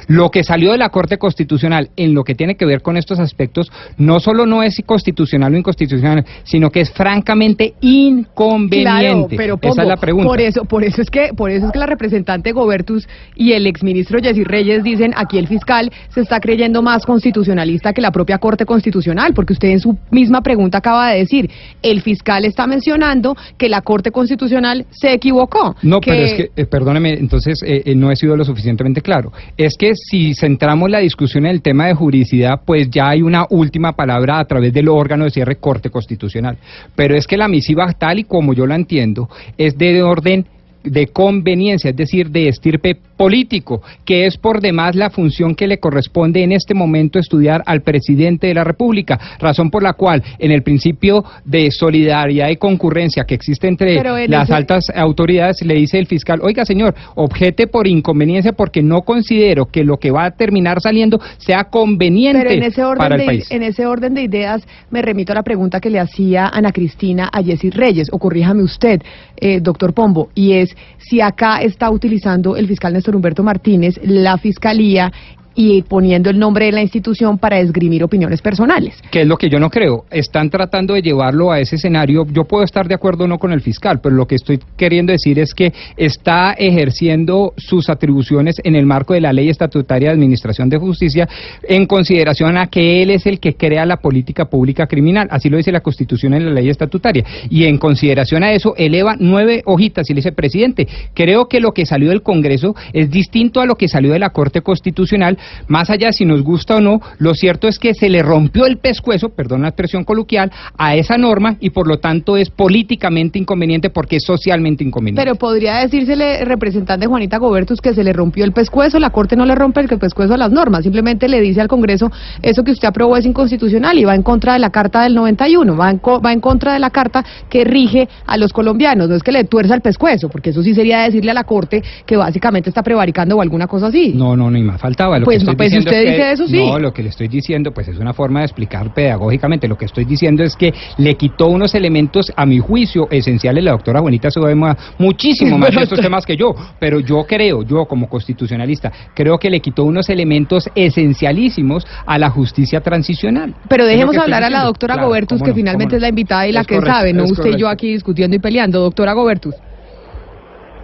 [0.09, 3.19] Lo que salió de la Corte Constitucional en lo que tiene que ver con estos
[3.19, 7.75] aspectos no solo no es constitucional o inconstitucional, sino que es francamente
[8.07, 9.37] inconveniente.
[9.37, 10.29] pero Esa es la pregunta.
[10.29, 13.67] Por eso, por eso es que, por eso es que la representante Gobertus y el
[13.67, 18.39] exministro Jessy Reyes dicen aquí el fiscal se está creyendo más constitucionalista que la propia
[18.39, 21.51] Corte Constitucional, porque usted en su misma pregunta acaba de decir,
[21.83, 25.75] el fiscal está mencionando que la Corte Constitucional se equivocó.
[25.83, 29.33] No, pero es que, eh, perdóneme, entonces eh, eh, no he sido lo suficientemente claro.
[29.57, 33.47] Es que si centramos la discusión en el tema de juridicidad, pues ya hay una
[33.51, 36.57] última palabra a través del órgano de cierre Corte Constitucional.
[36.95, 40.47] Pero es que la misiva, tal y como yo la entiendo, es de orden
[40.83, 45.77] de conveniencia, es decir, de estirpe político, que es por demás la función que le
[45.77, 50.51] corresponde en este momento estudiar al presidente de la República, razón por la cual en
[50.53, 56.07] el principio de solidaridad y concurrencia que existe entre las altas autoridades le dice el
[56.07, 60.81] fiscal, oiga señor, objete por inconveniencia porque no considero que lo que va a terminar
[60.81, 63.51] saliendo sea conveniente en ese orden para el de, país.
[63.51, 67.29] En ese orden de ideas me remito a la pregunta que le hacía Ana Cristina
[67.31, 69.03] a Jessy Reyes, o corríjame usted,
[69.37, 74.39] eh, doctor Pombo, y es si acá está utilizando el fiscal Néstor Humberto Martínez la
[74.39, 75.13] fiscalía
[75.55, 78.95] y poniendo el nombre de la institución para esgrimir opiniones personales.
[79.11, 80.05] Que es lo que yo no creo.
[80.11, 82.27] Están tratando de llevarlo a ese escenario.
[82.27, 85.13] Yo puedo estar de acuerdo o no con el fiscal, pero lo que estoy queriendo
[85.13, 90.15] decir es que está ejerciendo sus atribuciones en el marco de la ley estatutaria de
[90.15, 91.29] administración de justicia
[91.63, 95.29] en consideración a que él es el que crea la política pública criminal.
[95.31, 97.25] Así lo dice la Constitución en la ley estatutaria.
[97.49, 101.87] Y en consideración a eso, eleva nueve hojitas y dice, presidente, creo que lo que
[101.87, 105.39] salió del Congreso es distinto a lo que salió de la Corte Constitucional
[105.69, 108.79] más allá si nos gusta o no, lo cierto es que se le rompió el
[108.79, 113.91] pescuezo, perdón la expresión coloquial, a esa norma y por lo tanto es políticamente inconveniente
[113.91, 115.23] porque es socialmente inconveniente.
[115.23, 119.47] Pero podría decírsele, representante Juanita Gobertus, que se le rompió el pescuezo, la Corte no
[119.47, 122.11] le rompe el pescuezo a las normas, simplemente le dice al Congreso,
[122.43, 125.77] eso que usted aprobó es inconstitucional y va en contra de la Carta del 91,
[125.77, 129.15] va en, co va en contra de la Carta que rige a los colombianos, no
[129.15, 132.17] es que le tuerza el pescuezo, porque eso sí sería decirle a la Corte que
[132.17, 134.13] básicamente está prevaricando o alguna cosa así.
[134.15, 135.19] No, no, ni más faltaba.
[135.19, 136.57] Lo Pues no, pues usted es que- dice eso, sí.
[136.57, 139.69] No, lo que le estoy diciendo pues es una forma de explicar pedagógicamente.
[139.69, 143.63] Lo que estoy diciendo es que le quitó unos elementos, a mi juicio, esenciales.
[143.65, 147.63] La doctora Juanita se ma- muchísimo más de estos temas que yo, pero yo creo,
[147.63, 153.55] yo como constitucionalista, creo que le quitó unos elementos esencialísimos a la justicia transicional.
[153.69, 156.53] Pero dejemos hablar a la doctora Claro, Gobertus, que no, finalmente es la invitada y
[156.53, 158.81] la Es que correcto, sabe, no usted y yo aquí discutiendo y peleando.
[158.81, 159.55] Doctora Gobertus.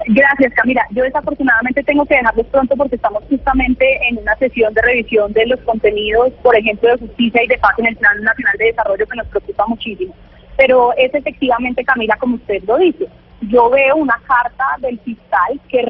[0.08, 0.86] Gracias, Camila.
[0.90, 5.46] Yo desafortunadamente tengo que dejarlos pronto porque estamos justamente en una sesión de revisión de
[5.46, 9.04] los contenidos, por ejemplo, de justicia y de paz en el Plan Nacional de Desarrollo
[9.04, 10.14] que nos preocupa muchísimo.
[10.56, 13.08] Pero es efectivamente, Camila, como usted lo dice.
[13.42, 15.82] Yo veo una carta del fiscal que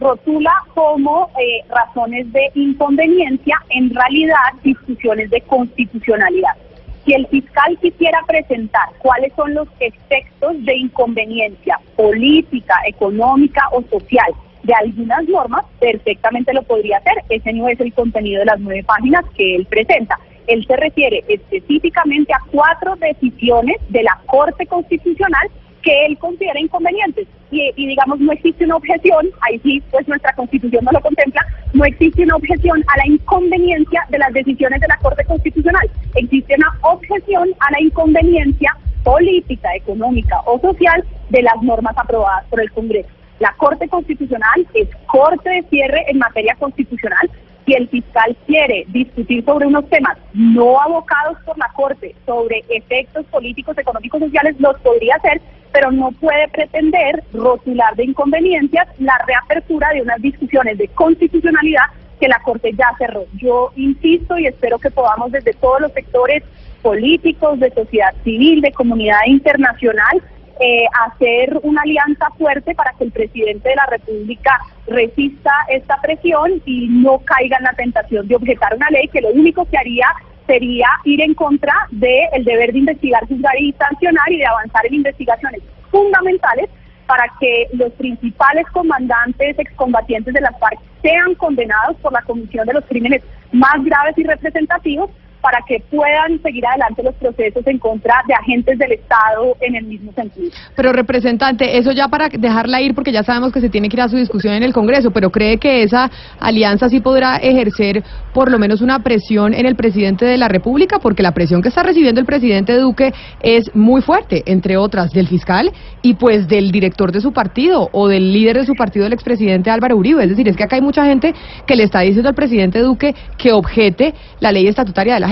[0.00, 6.56] rotula como eh, razones de inconveniencia, en realidad discusiones de constitucionalidad.
[7.04, 14.32] Si el fiscal quisiera presentar cuáles son los efectos de inconveniencia política, económica o social
[14.62, 17.14] de algunas normas, perfectamente lo podría hacer.
[17.30, 20.18] Ese no es el contenido de las nueve páginas que él presenta.
[20.46, 25.48] Él se refiere específicamente a cuatro decisiones de la Corte Constitucional
[25.82, 27.26] que él considera inconvenientes.
[27.50, 31.84] Y, digamos, no existe una objeción, ahí sí, pues nuestra constitución no lo contempla, no
[31.84, 35.90] existe una objeción a la inconveniencia de las decisiones de la Corte Constitucional.
[36.14, 42.60] Existe una objeción a la inconveniencia política, económica o social de las normas aprobadas por
[42.60, 43.08] el Congreso.
[43.40, 47.30] La Corte Constitucional es corte de cierre en materia constitucional.
[47.66, 53.24] Si el fiscal quiere discutir sobre unos temas no abocados por la Corte, sobre efectos
[53.26, 55.40] políticos, económicos, sociales, los podría hacer,
[55.72, 61.84] pero no puede pretender rotular de inconveniencias la reapertura de unas discusiones de constitucionalidad
[62.18, 63.24] que la Corte ya cerró.
[63.34, 66.42] Yo insisto y espero que podamos desde todos los sectores
[66.82, 70.22] políticos, de sociedad civil, de comunidad internacional,
[70.60, 76.60] eh, hacer una alianza fuerte para que el presidente de la República resista esta presión
[76.66, 80.06] y no caiga en la tentación de objetar una ley que lo único que haría
[80.50, 84.94] sería ir en contra del deber de investigar, juzgar y sancionar y de avanzar en
[84.94, 86.68] investigaciones fundamentales
[87.06, 92.74] para que los principales comandantes excombatientes de las FARC sean condenados por la comisión de
[92.74, 93.22] los crímenes
[93.52, 98.78] más graves y representativos para que puedan seguir adelante los procesos en contra de agentes
[98.78, 100.50] del Estado en el mismo sentido.
[100.76, 104.02] Pero representante, eso ya para dejarla ir, porque ya sabemos que se tiene que ir
[104.02, 108.50] a su discusión en el Congreso, pero cree que esa alianza sí podrá ejercer por
[108.50, 111.82] lo menos una presión en el presidente de la República, porque la presión que está
[111.82, 113.12] recibiendo el presidente Duque
[113.42, 115.72] es muy fuerte, entre otras del fiscal
[116.02, 119.70] y pues del director de su partido o del líder de su partido, el expresidente
[119.70, 120.22] Álvaro Uribe.
[120.22, 121.34] Es decir, es que acá hay mucha gente
[121.66, 125.28] que le está diciendo al presidente Duque que objete la ley estatutaria de la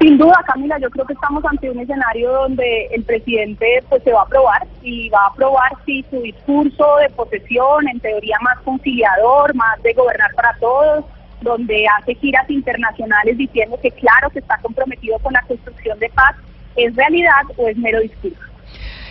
[0.00, 4.12] Sin duda, Camila, yo creo que estamos ante un escenario donde el presidente pues se
[4.12, 8.58] va a aprobar y va a aprobar si su discurso de posesión, en teoría más
[8.64, 11.04] conciliador, más de gobernar para todos,
[11.40, 16.36] donde hace giras internacionales diciendo que claro que está comprometido con la construcción de paz,
[16.76, 18.53] es realidad o es mero discurso.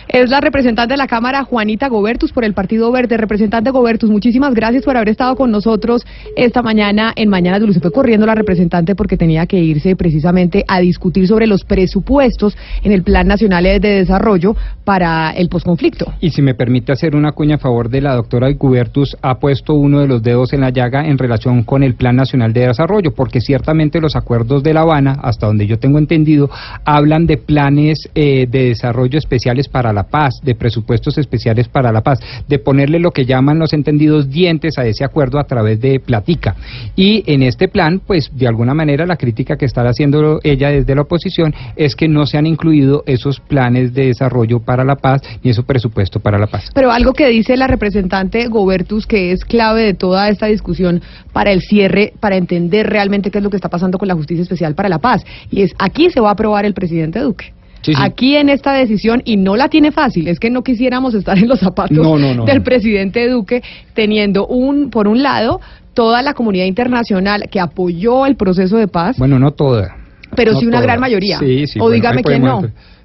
[0.08, 3.16] Es la representante de la Cámara, Juanita Gobertus, por el Partido Verde.
[3.16, 6.04] Representante Gobertus, muchísimas gracias por haber estado con nosotros
[6.36, 7.80] esta mañana en Mañana Dulce.
[7.80, 12.92] Fue corriendo la representante porque tenía que irse precisamente a discutir sobre los presupuestos en
[12.92, 16.12] el Plan Nacional de Desarrollo para el posconflicto.
[16.20, 19.74] Y si me permite hacer una cuña a favor de la doctora Gobertus, ha puesto
[19.74, 23.14] uno de los dedos en la llaga en relación con el Plan Nacional de Desarrollo,
[23.14, 26.50] porque ciertamente los acuerdos de La Habana, hasta donde yo tengo entendido,
[26.84, 32.02] hablan de planes eh, de desarrollo especiales para la paz, de presupuestos especiales para la
[32.02, 32.18] paz,
[32.48, 36.54] de ponerle lo que llaman los entendidos dientes a ese acuerdo a través de platica.
[36.96, 40.94] Y en este plan, pues de alguna manera la crítica que está haciendo ella desde
[40.94, 45.22] la oposición es que no se han incluido esos planes de desarrollo para la paz
[45.42, 46.70] ni esos presupuesto para la paz.
[46.74, 51.52] Pero algo que dice la representante Gobertus que es clave de toda esta discusión para
[51.52, 54.74] el cierre, para entender realmente qué es lo que está pasando con la justicia especial
[54.74, 57.52] para la paz, y es aquí se va a aprobar el presidente Duque.
[57.96, 61.48] Aquí en esta decisión, y no la tiene fácil, es que no quisiéramos estar en
[61.48, 62.06] los zapatos
[62.46, 63.62] del presidente Duque,
[63.94, 65.60] teniendo un, por un lado,
[65.94, 69.16] toda la comunidad internacional que apoyó el proceso de paz.
[69.18, 69.96] Bueno, no toda.
[70.34, 71.38] Pero sí una gran mayoría.
[71.38, 72.62] Sí, o dígame quién no.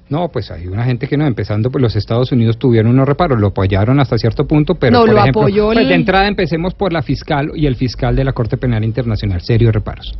[0.08, 3.38] No, pues hay una gente que no, empezando por los Estados Unidos tuvieron unos reparos,
[3.38, 6.74] lo apoyaron hasta cierto punto, pero no, por lo ejemplo, apoyó pues de entrada empecemos
[6.74, 10.18] por la fiscal y el fiscal de la Corte Penal Internacional, serios reparos.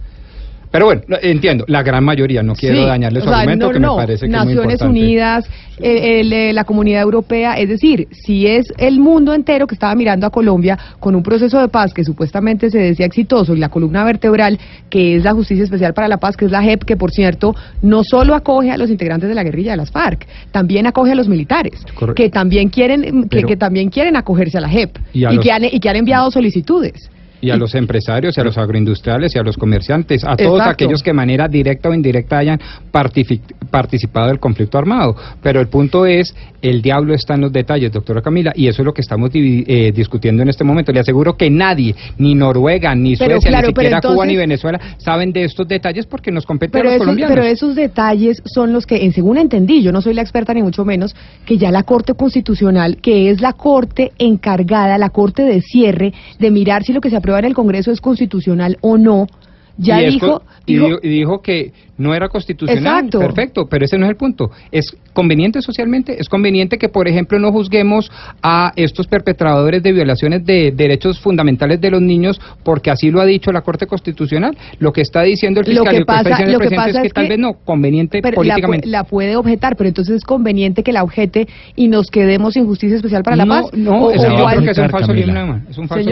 [0.71, 4.33] Pero bueno, entiendo, la gran mayoría, no quiero dañarle su argumento, que me parece que
[4.33, 5.45] Naciones es muy Unidas,
[5.81, 10.31] eh, la Comunidad Europea, es decir, si es el mundo entero que estaba mirando a
[10.31, 14.59] Colombia con un proceso de paz que supuestamente se decía exitoso y la columna vertebral,
[14.89, 17.55] que es la Justicia Especial para la Paz, que es la JEP, que por cierto,
[17.83, 21.15] no solo acoge a los integrantes de la guerrilla de las FARC, también acoge a
[21.17, 25.51] los militares, que también quieren que, que, también quieren acogerse a la JEP y, que
[25.51, 27.11] han, y que han enviado solicitudes
[27.41, 31.03] y a los empresarios, y a los agroindustriales, y a los comerciantes, a todos aquellos
[31.03, 32.61] que de manera directa o indirecta hayan
[32.91, 35.17] participado del conflicto armado.
[35.43, 38.87] Pero el punto es, el diablo está en los detalles, doctora Camila, y eso es
[38.87, 40.93] lo que estamos eh, discutiendo en este momento.
[40.93, 45.45] Le aseguro que nadie, ni Noruega, ni Suecia, ni siquiera Cuba, ni Venezuela, saben de
[45.45, 47.35] estos detalles porque nos competen a los colombianos.
[47.35, 50.63] Pero esos detalles son los que, en según entendí, yo no soy la experta ni
[50.63, 51.15] mucho menos,
[51.47, 56.51] que ya la Corte Constitucional, que es la Corte encargada, la Corte de cierre, de
[56.51, 59.27] mirar si lo que se aprueba en el Congreso es constitucional o no,
[59.81, 60.77] ya dijo, y
[61.09, 63.09] dijo, que no era constitucional.
[63.11, 64.51] Perfecto, pero ese no es el punto.
[64.71, 68.11] Es conveniente socialmente, es conveniente que, por ejemplo, no juzguemos
[68.43, 73.27] a estos perpetradores de violaciones de derechos fundamentales de los niños, porque así lo ha
[73.27, 74.57] dicho la Corte Constitucional.
[74.79, 78.21] Lo que está diciendo el fiscal y el presidente es que, tal vez no, conveniente
[78.21, 78.87] políticamente.
[78.87, 82.97] La, puede objetar, pero entonces es conveniente que la objete y nos quedemos sin justicia
[82.97, 83.67] especial para la paz.
[83.73, 84.39] No, es, un
[84.91, 85.13] falso
[85.71, 86.11] es un falso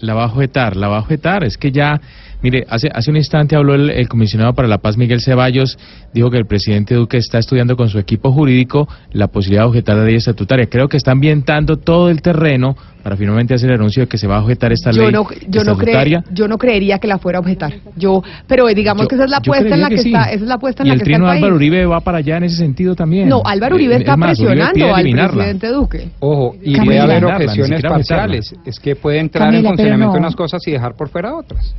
[0.00, 0.28] la va a
[0.76, 1.02] la va a
[1.44, 2.00] es que ya
[2.40, 5.76] Mire, hace, hace un instante habló el, el, comisionado para la paz, Miguel Ceballos,
[6.14, 9.96] dijo que el presidente Duque está estudiando con su equipo jurídico la posibilidad de objetar
[9.96, 10.66] la ley estatutaria.
[10.66, 14.26] Creo que está ambientando todo el terreno para finalmente hacer el anuncio de que se
[14.28, 16.22] va a objetar esta yo ley no, yo no estatutaria.
[16.32, 17.72] yo no creería que la fuera a objetar.
[17.96, 20.08] Yo, pero digamos Yo- que esa es la apuesta en la que, creería que sí.
[20.10, 21.42] está, esa es la apuesta en y la el que está el trino de país.
[21.42, 23.28] Álvaro Uribe va para allá en ese sentido también.
[23.28, 25.34] No, Álvaro Uribe Eh, está es más, Uribe presionando al eliminarla.
[25.34, 26.08] presidente Duque.
[26.20, 26.84] Ojo, y Camila.
[26.84, 28.54] puede haber objeciones parciales.
[28.64, 30.20] Es que puede entrar Camila, en funcionamiento no.
[30.20, 31.74] unas cosas y dejar por fuera otras.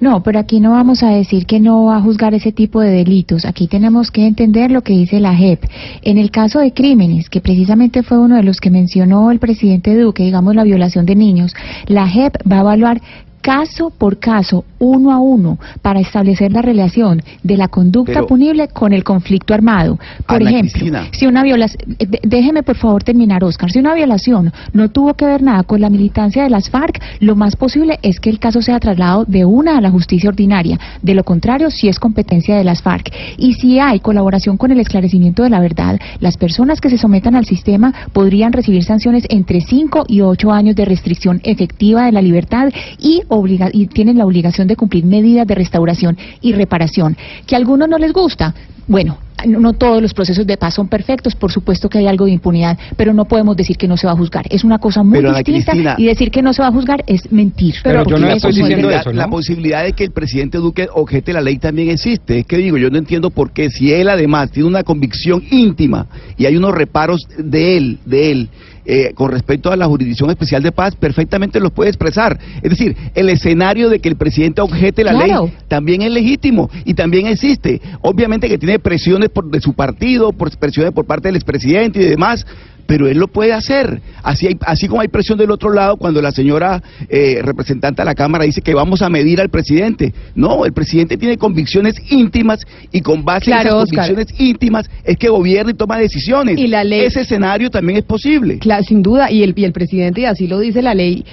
[0.00, 2.90] No, pero aquí no vamos a decir que no va a juzgar ese tipo de
[2.90, 3.44] delitos.
[3.44, 5.64] Aquí tenemos que entender lo que dice la JEP.
[6.02, 9.96] En el caso de crímenes, que precisamente fue uno de los que mencionó el presidente
[9.96, 11.54] Duque, digamos la violación de niños,
[11.86, 13.00] la JEP va a evaluar
[13.46, 18.66] caso por caso, uno a uno, para establecer la relación de la conducta Pero- punible
[18.66, 20.00] con el conflicto armado.
[20.26, 21.06] Por Ana ejemplo, Cristina.
[21.12, 25.42] si una violación, déjeme por favor terminar, Oscar, si una violación no tuvo que ver
[25.42, 28.80] nada con la militancia de las FARC, lo más posible es que el caso sea
[28.80, 30.80] trasladado de una a la justicia ordinaria.
[31.02, 33.12] De lo contrario, si es competencia de las FARC.
[33.38, 37.36] Y si hay colaboración con el esclarecimiento de la verdad, las personas que se sometan
[37.36, 42.22] al sistema podrían recibir sanciones entre 5 y 8 años de restricción efectiva de la
[42.22, 47.16] libertad y, obliga y tienen la obligación de cumplir medidas de restauración y reparación.
[47.46, 48.54] Que a algunos no les gusta,
[48.88, 52.32] bueno, no todos los procesos de paz son perfectos, por supuesto que hay algo de
[52.32, 54.46] impunidad, pero no podemos decir que no se va a juzgar.
[54.48, 57.04] Es una cosa muy Pero, distinta Cristina- y decir que no se va a juzgar
[57.06, 57.74] es mentir.
[57.82, 59.00] Pero yo porque no la eso estoy es diciendo verdad.
[59.02, 59.16] eso, ¿no?
[59.18, 62.38] La posibilidad de que el presidente Duque objete la ley también existe.
[62.38, 66.06] Es que digo, yo no entiendo por qué, si él además tiene una convicción íntima
[66.38, 68.48] y hay unos reparos de él, de él,
[68.86, 72.38] eh, con respecto a la Jurisdicción Especial de Paz, perfectamente los puede expresar.
[72.62, 75.46] Es decir, el escenario de que el presidente objete la Claro.
[75.46, 77.80] ley también es legítimo y también existe.
[78.02, 82.04] Obviamente que tiene presiones por, de su partido, por presiones por parte del expresidente y
[82.04, 82.46] demás,
[82.86, 84.00] pero él lo puede hacer.
[84.22, 88.06] Así, hay- así como hay presión del otro lado cuando la señora eh, representante de
[88.06, 90.12] la Cámara dice que vamos a medir al presidente.
[90.34, 92.60] No, el presidente tiene convicciones íntimas
[92.92, 94.08] y con base en esas Oscar.
[94.08, 96.58] convicciones íntimas es que gobierna y toma decisiones.
[96.58, 98.58] Y la ley- Ese escenario también es posible.
[98.58, 101.24] Claro, sin duda, y el, y el presidente, y así lo dice la ley,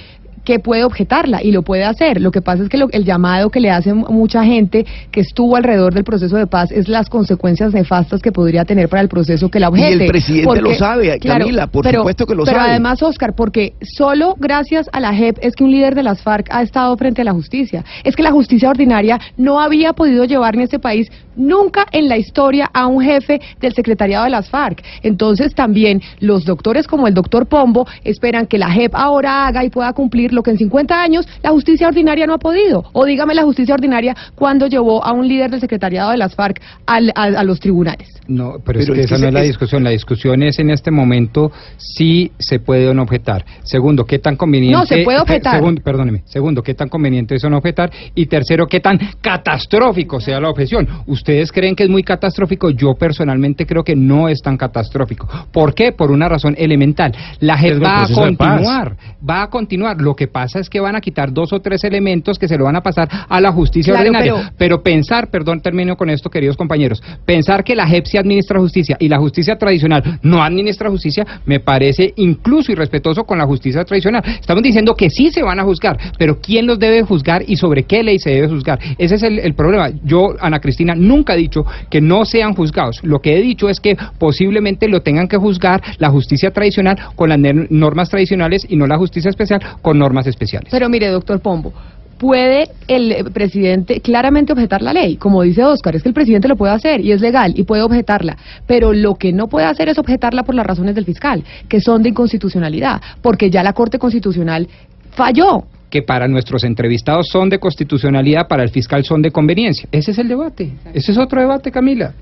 [0.44, 2.20] que puede objetarla y lo puede hacer.
[2.20, 5.56] Lo que pasa es que lo- el llamado que le hace mucha gente que estuvo
[5.56, 9.48] alrededor del proceso de paz es las consecuencias nefastas que podría tener para el proceso
[9.48, 10.06] que la Y el objete.
[10.06, 12.70] presidente lo sabe, Camila, por pero- supuesto que lo pero sabe.
[12.70, 16.48] además, Oscar, porque solo gracias a la JEP es que un líder de las FARC
[16.50, 17.84] ha estado frente a la justicia.
[18.04, 22.16] Es que la justicia ordinaria no había podido llevar en este país nunca en la
[22.16, 24.82] historia a un jefe del secretariado de las FARC.
[25.02, 29.70] Entonces también los doctores como el doctor Pombo esperan que la JEP ahora haga y
[29.70, 32.84] pueda cumplir lo que en 50 años la justicia ordinaria no ha podido.
[32.92, 36.60] O dígame la justicia ordinaria cuando llevó a un líder del secretariado de las FARC
[36.86, 38.08] al- a, a los tribunales.
[38.26, 39.84] No, pero, Pero es que es que esa no es la es- discusión.
[39.84, 43.44] La discusión es en este momento si se puede o no objetar.
[43.64, 44.78] Segundo, qué tan conveniente.
[44.78, 45.56] No, se puede eh, objetar.
[45.56, 46.22] Segundo, perdóneme.
[46.24, 47.90] Segundo, qué tan conveniente es o no objetar.
[48.14, 50.88] Y tercero, qué tan catastrófico sea la objeción.
[51.06, 52.70] ¿Ustedes creen que es muy catastrófico?
[52.70, 55.28] Yo personalmente creo que no es tan catastrófico.
[55.52, 55.92] ¿Por qué?
[55.92, 57.12] Por una razón elemental.
[57.40, 58.96] La al va a continuar.
[59.28, 60.00] Va a continuar.
[60.00, 62.64] Lo que pasa es que van a quitar dos o tres elementos que se lo
[62.64, 64.34] van a pasar a la justicia Claro, ordinaria.
[64.34, 68.58] pero- Pero pensar, perdón, termino con esto, queridos compañeros, pensar que la JEP sí administra
[68.60, 73.84] justicia y la justicia tradicional no administra justicia, me parece incluso irrespetuoso con la justicia
[73.84, 74.22] tradicional.
[74.40, 77.82] Estamos diciendo que sí se van a juzgar, pero ¿quién los debe juzgar y sobre
[77.84, 78.78] qué ley se debe juzgar?
[78.98, 79.90] Ese es el, el problema.
[80.04, 83.00] Yo, Ana Cristina, nunca he dicho que no sean juzgados.
[83.02, 87.28] Lo que he dicho es que posiblemente lo tengan que juzgar la justicia tradicional con
[87.28, 87.38] las
[87.70, 90.68] normas tradicionales y no la justicia especial con normas especiales.
[90.70, 91.72] Pero mire, doctor Pombo,
[92.18, 96.56] puede el presidente claramente objetar la ley, como dice Oscar, es que el presidente lo
[96.56, 98.36] puede hacer y es legal y puede objetarla,
[98.66, 102.02] pero lo que no puede hacer es objetarla por las razones del fiscal, que son
[102.02, 104.68] de inconstitucionalidad, porque ya la Corte Constitucional
[105.10, 105.64] falló.
[105.90, 109.88] que para nuestros entrevistados son de constitucionalidad, para el fiscal son de conveniencia.
[109.92, 110.72] Ese es el debate.
[110.92, 112.12] Ese es otro debate, Camila.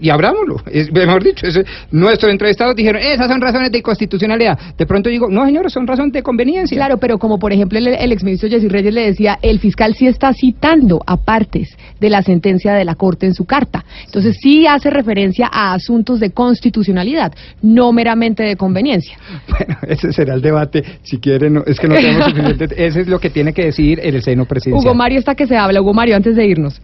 [0.00, 0.56] Y abrámoslo.
[0.70, 4.58] Es, mejor dicho, ese- nuestros entrevistados dijeron, esas son razones de inconstitucionalidad.
[4.78, 6.76] De pronto digo, no, señores, son razones de conveniencia.
[6.76, 10.06] Claro, pero como por ejemplo el, el exministro Jessy Reyes le decía, el fiscal sí
[10.06, 13.84] está citando a partes de la sentencia de la Corte en su carta.
[14.06, 17.32] Entonces sí hace referencia a asuntos de constitucionalidad,
[17.62, 19.16] no meramente de conveniencia.
[19.48, 20.82] Bueno, ese será el debate.
[21.02, 22.68] Si quieren, no- es que no tenemos suficiente.
[22.76, 24.86] Ese es lo que tiene que decidir el seno presidencial.
[24.90, 25.80] Hugo Mario está que se habla.
[25.80, 26.80] Hugo Mario, antes de irnos.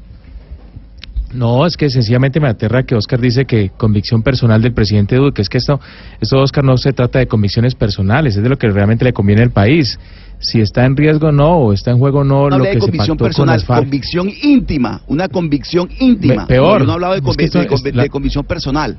[1.36, 5.42] No, es que sencillamente me aterra que Oscar dice que convicción personal del presidente Duque.
[5.42, 5.80] Es que esto,
[6.20, 9.42] esto Oscar, no se trata de convicciones personales, es de lo que realmente le conviene
[9.42, 9.98] al país.
[10.38, 12.80] Si está en riesgo no, o está en juego no, No lo que de se
[12.80, 13.82] convicción con personal, FARC.
[13.84, 16.46] convicción íntima, una convicción íntima.
[16.46, 16.80] Pe- peor.
[16.80, 18.44] Yo no he hablado de, Es que convi- esto de es convi- la- de convicción
[18.44, 18.98] personal.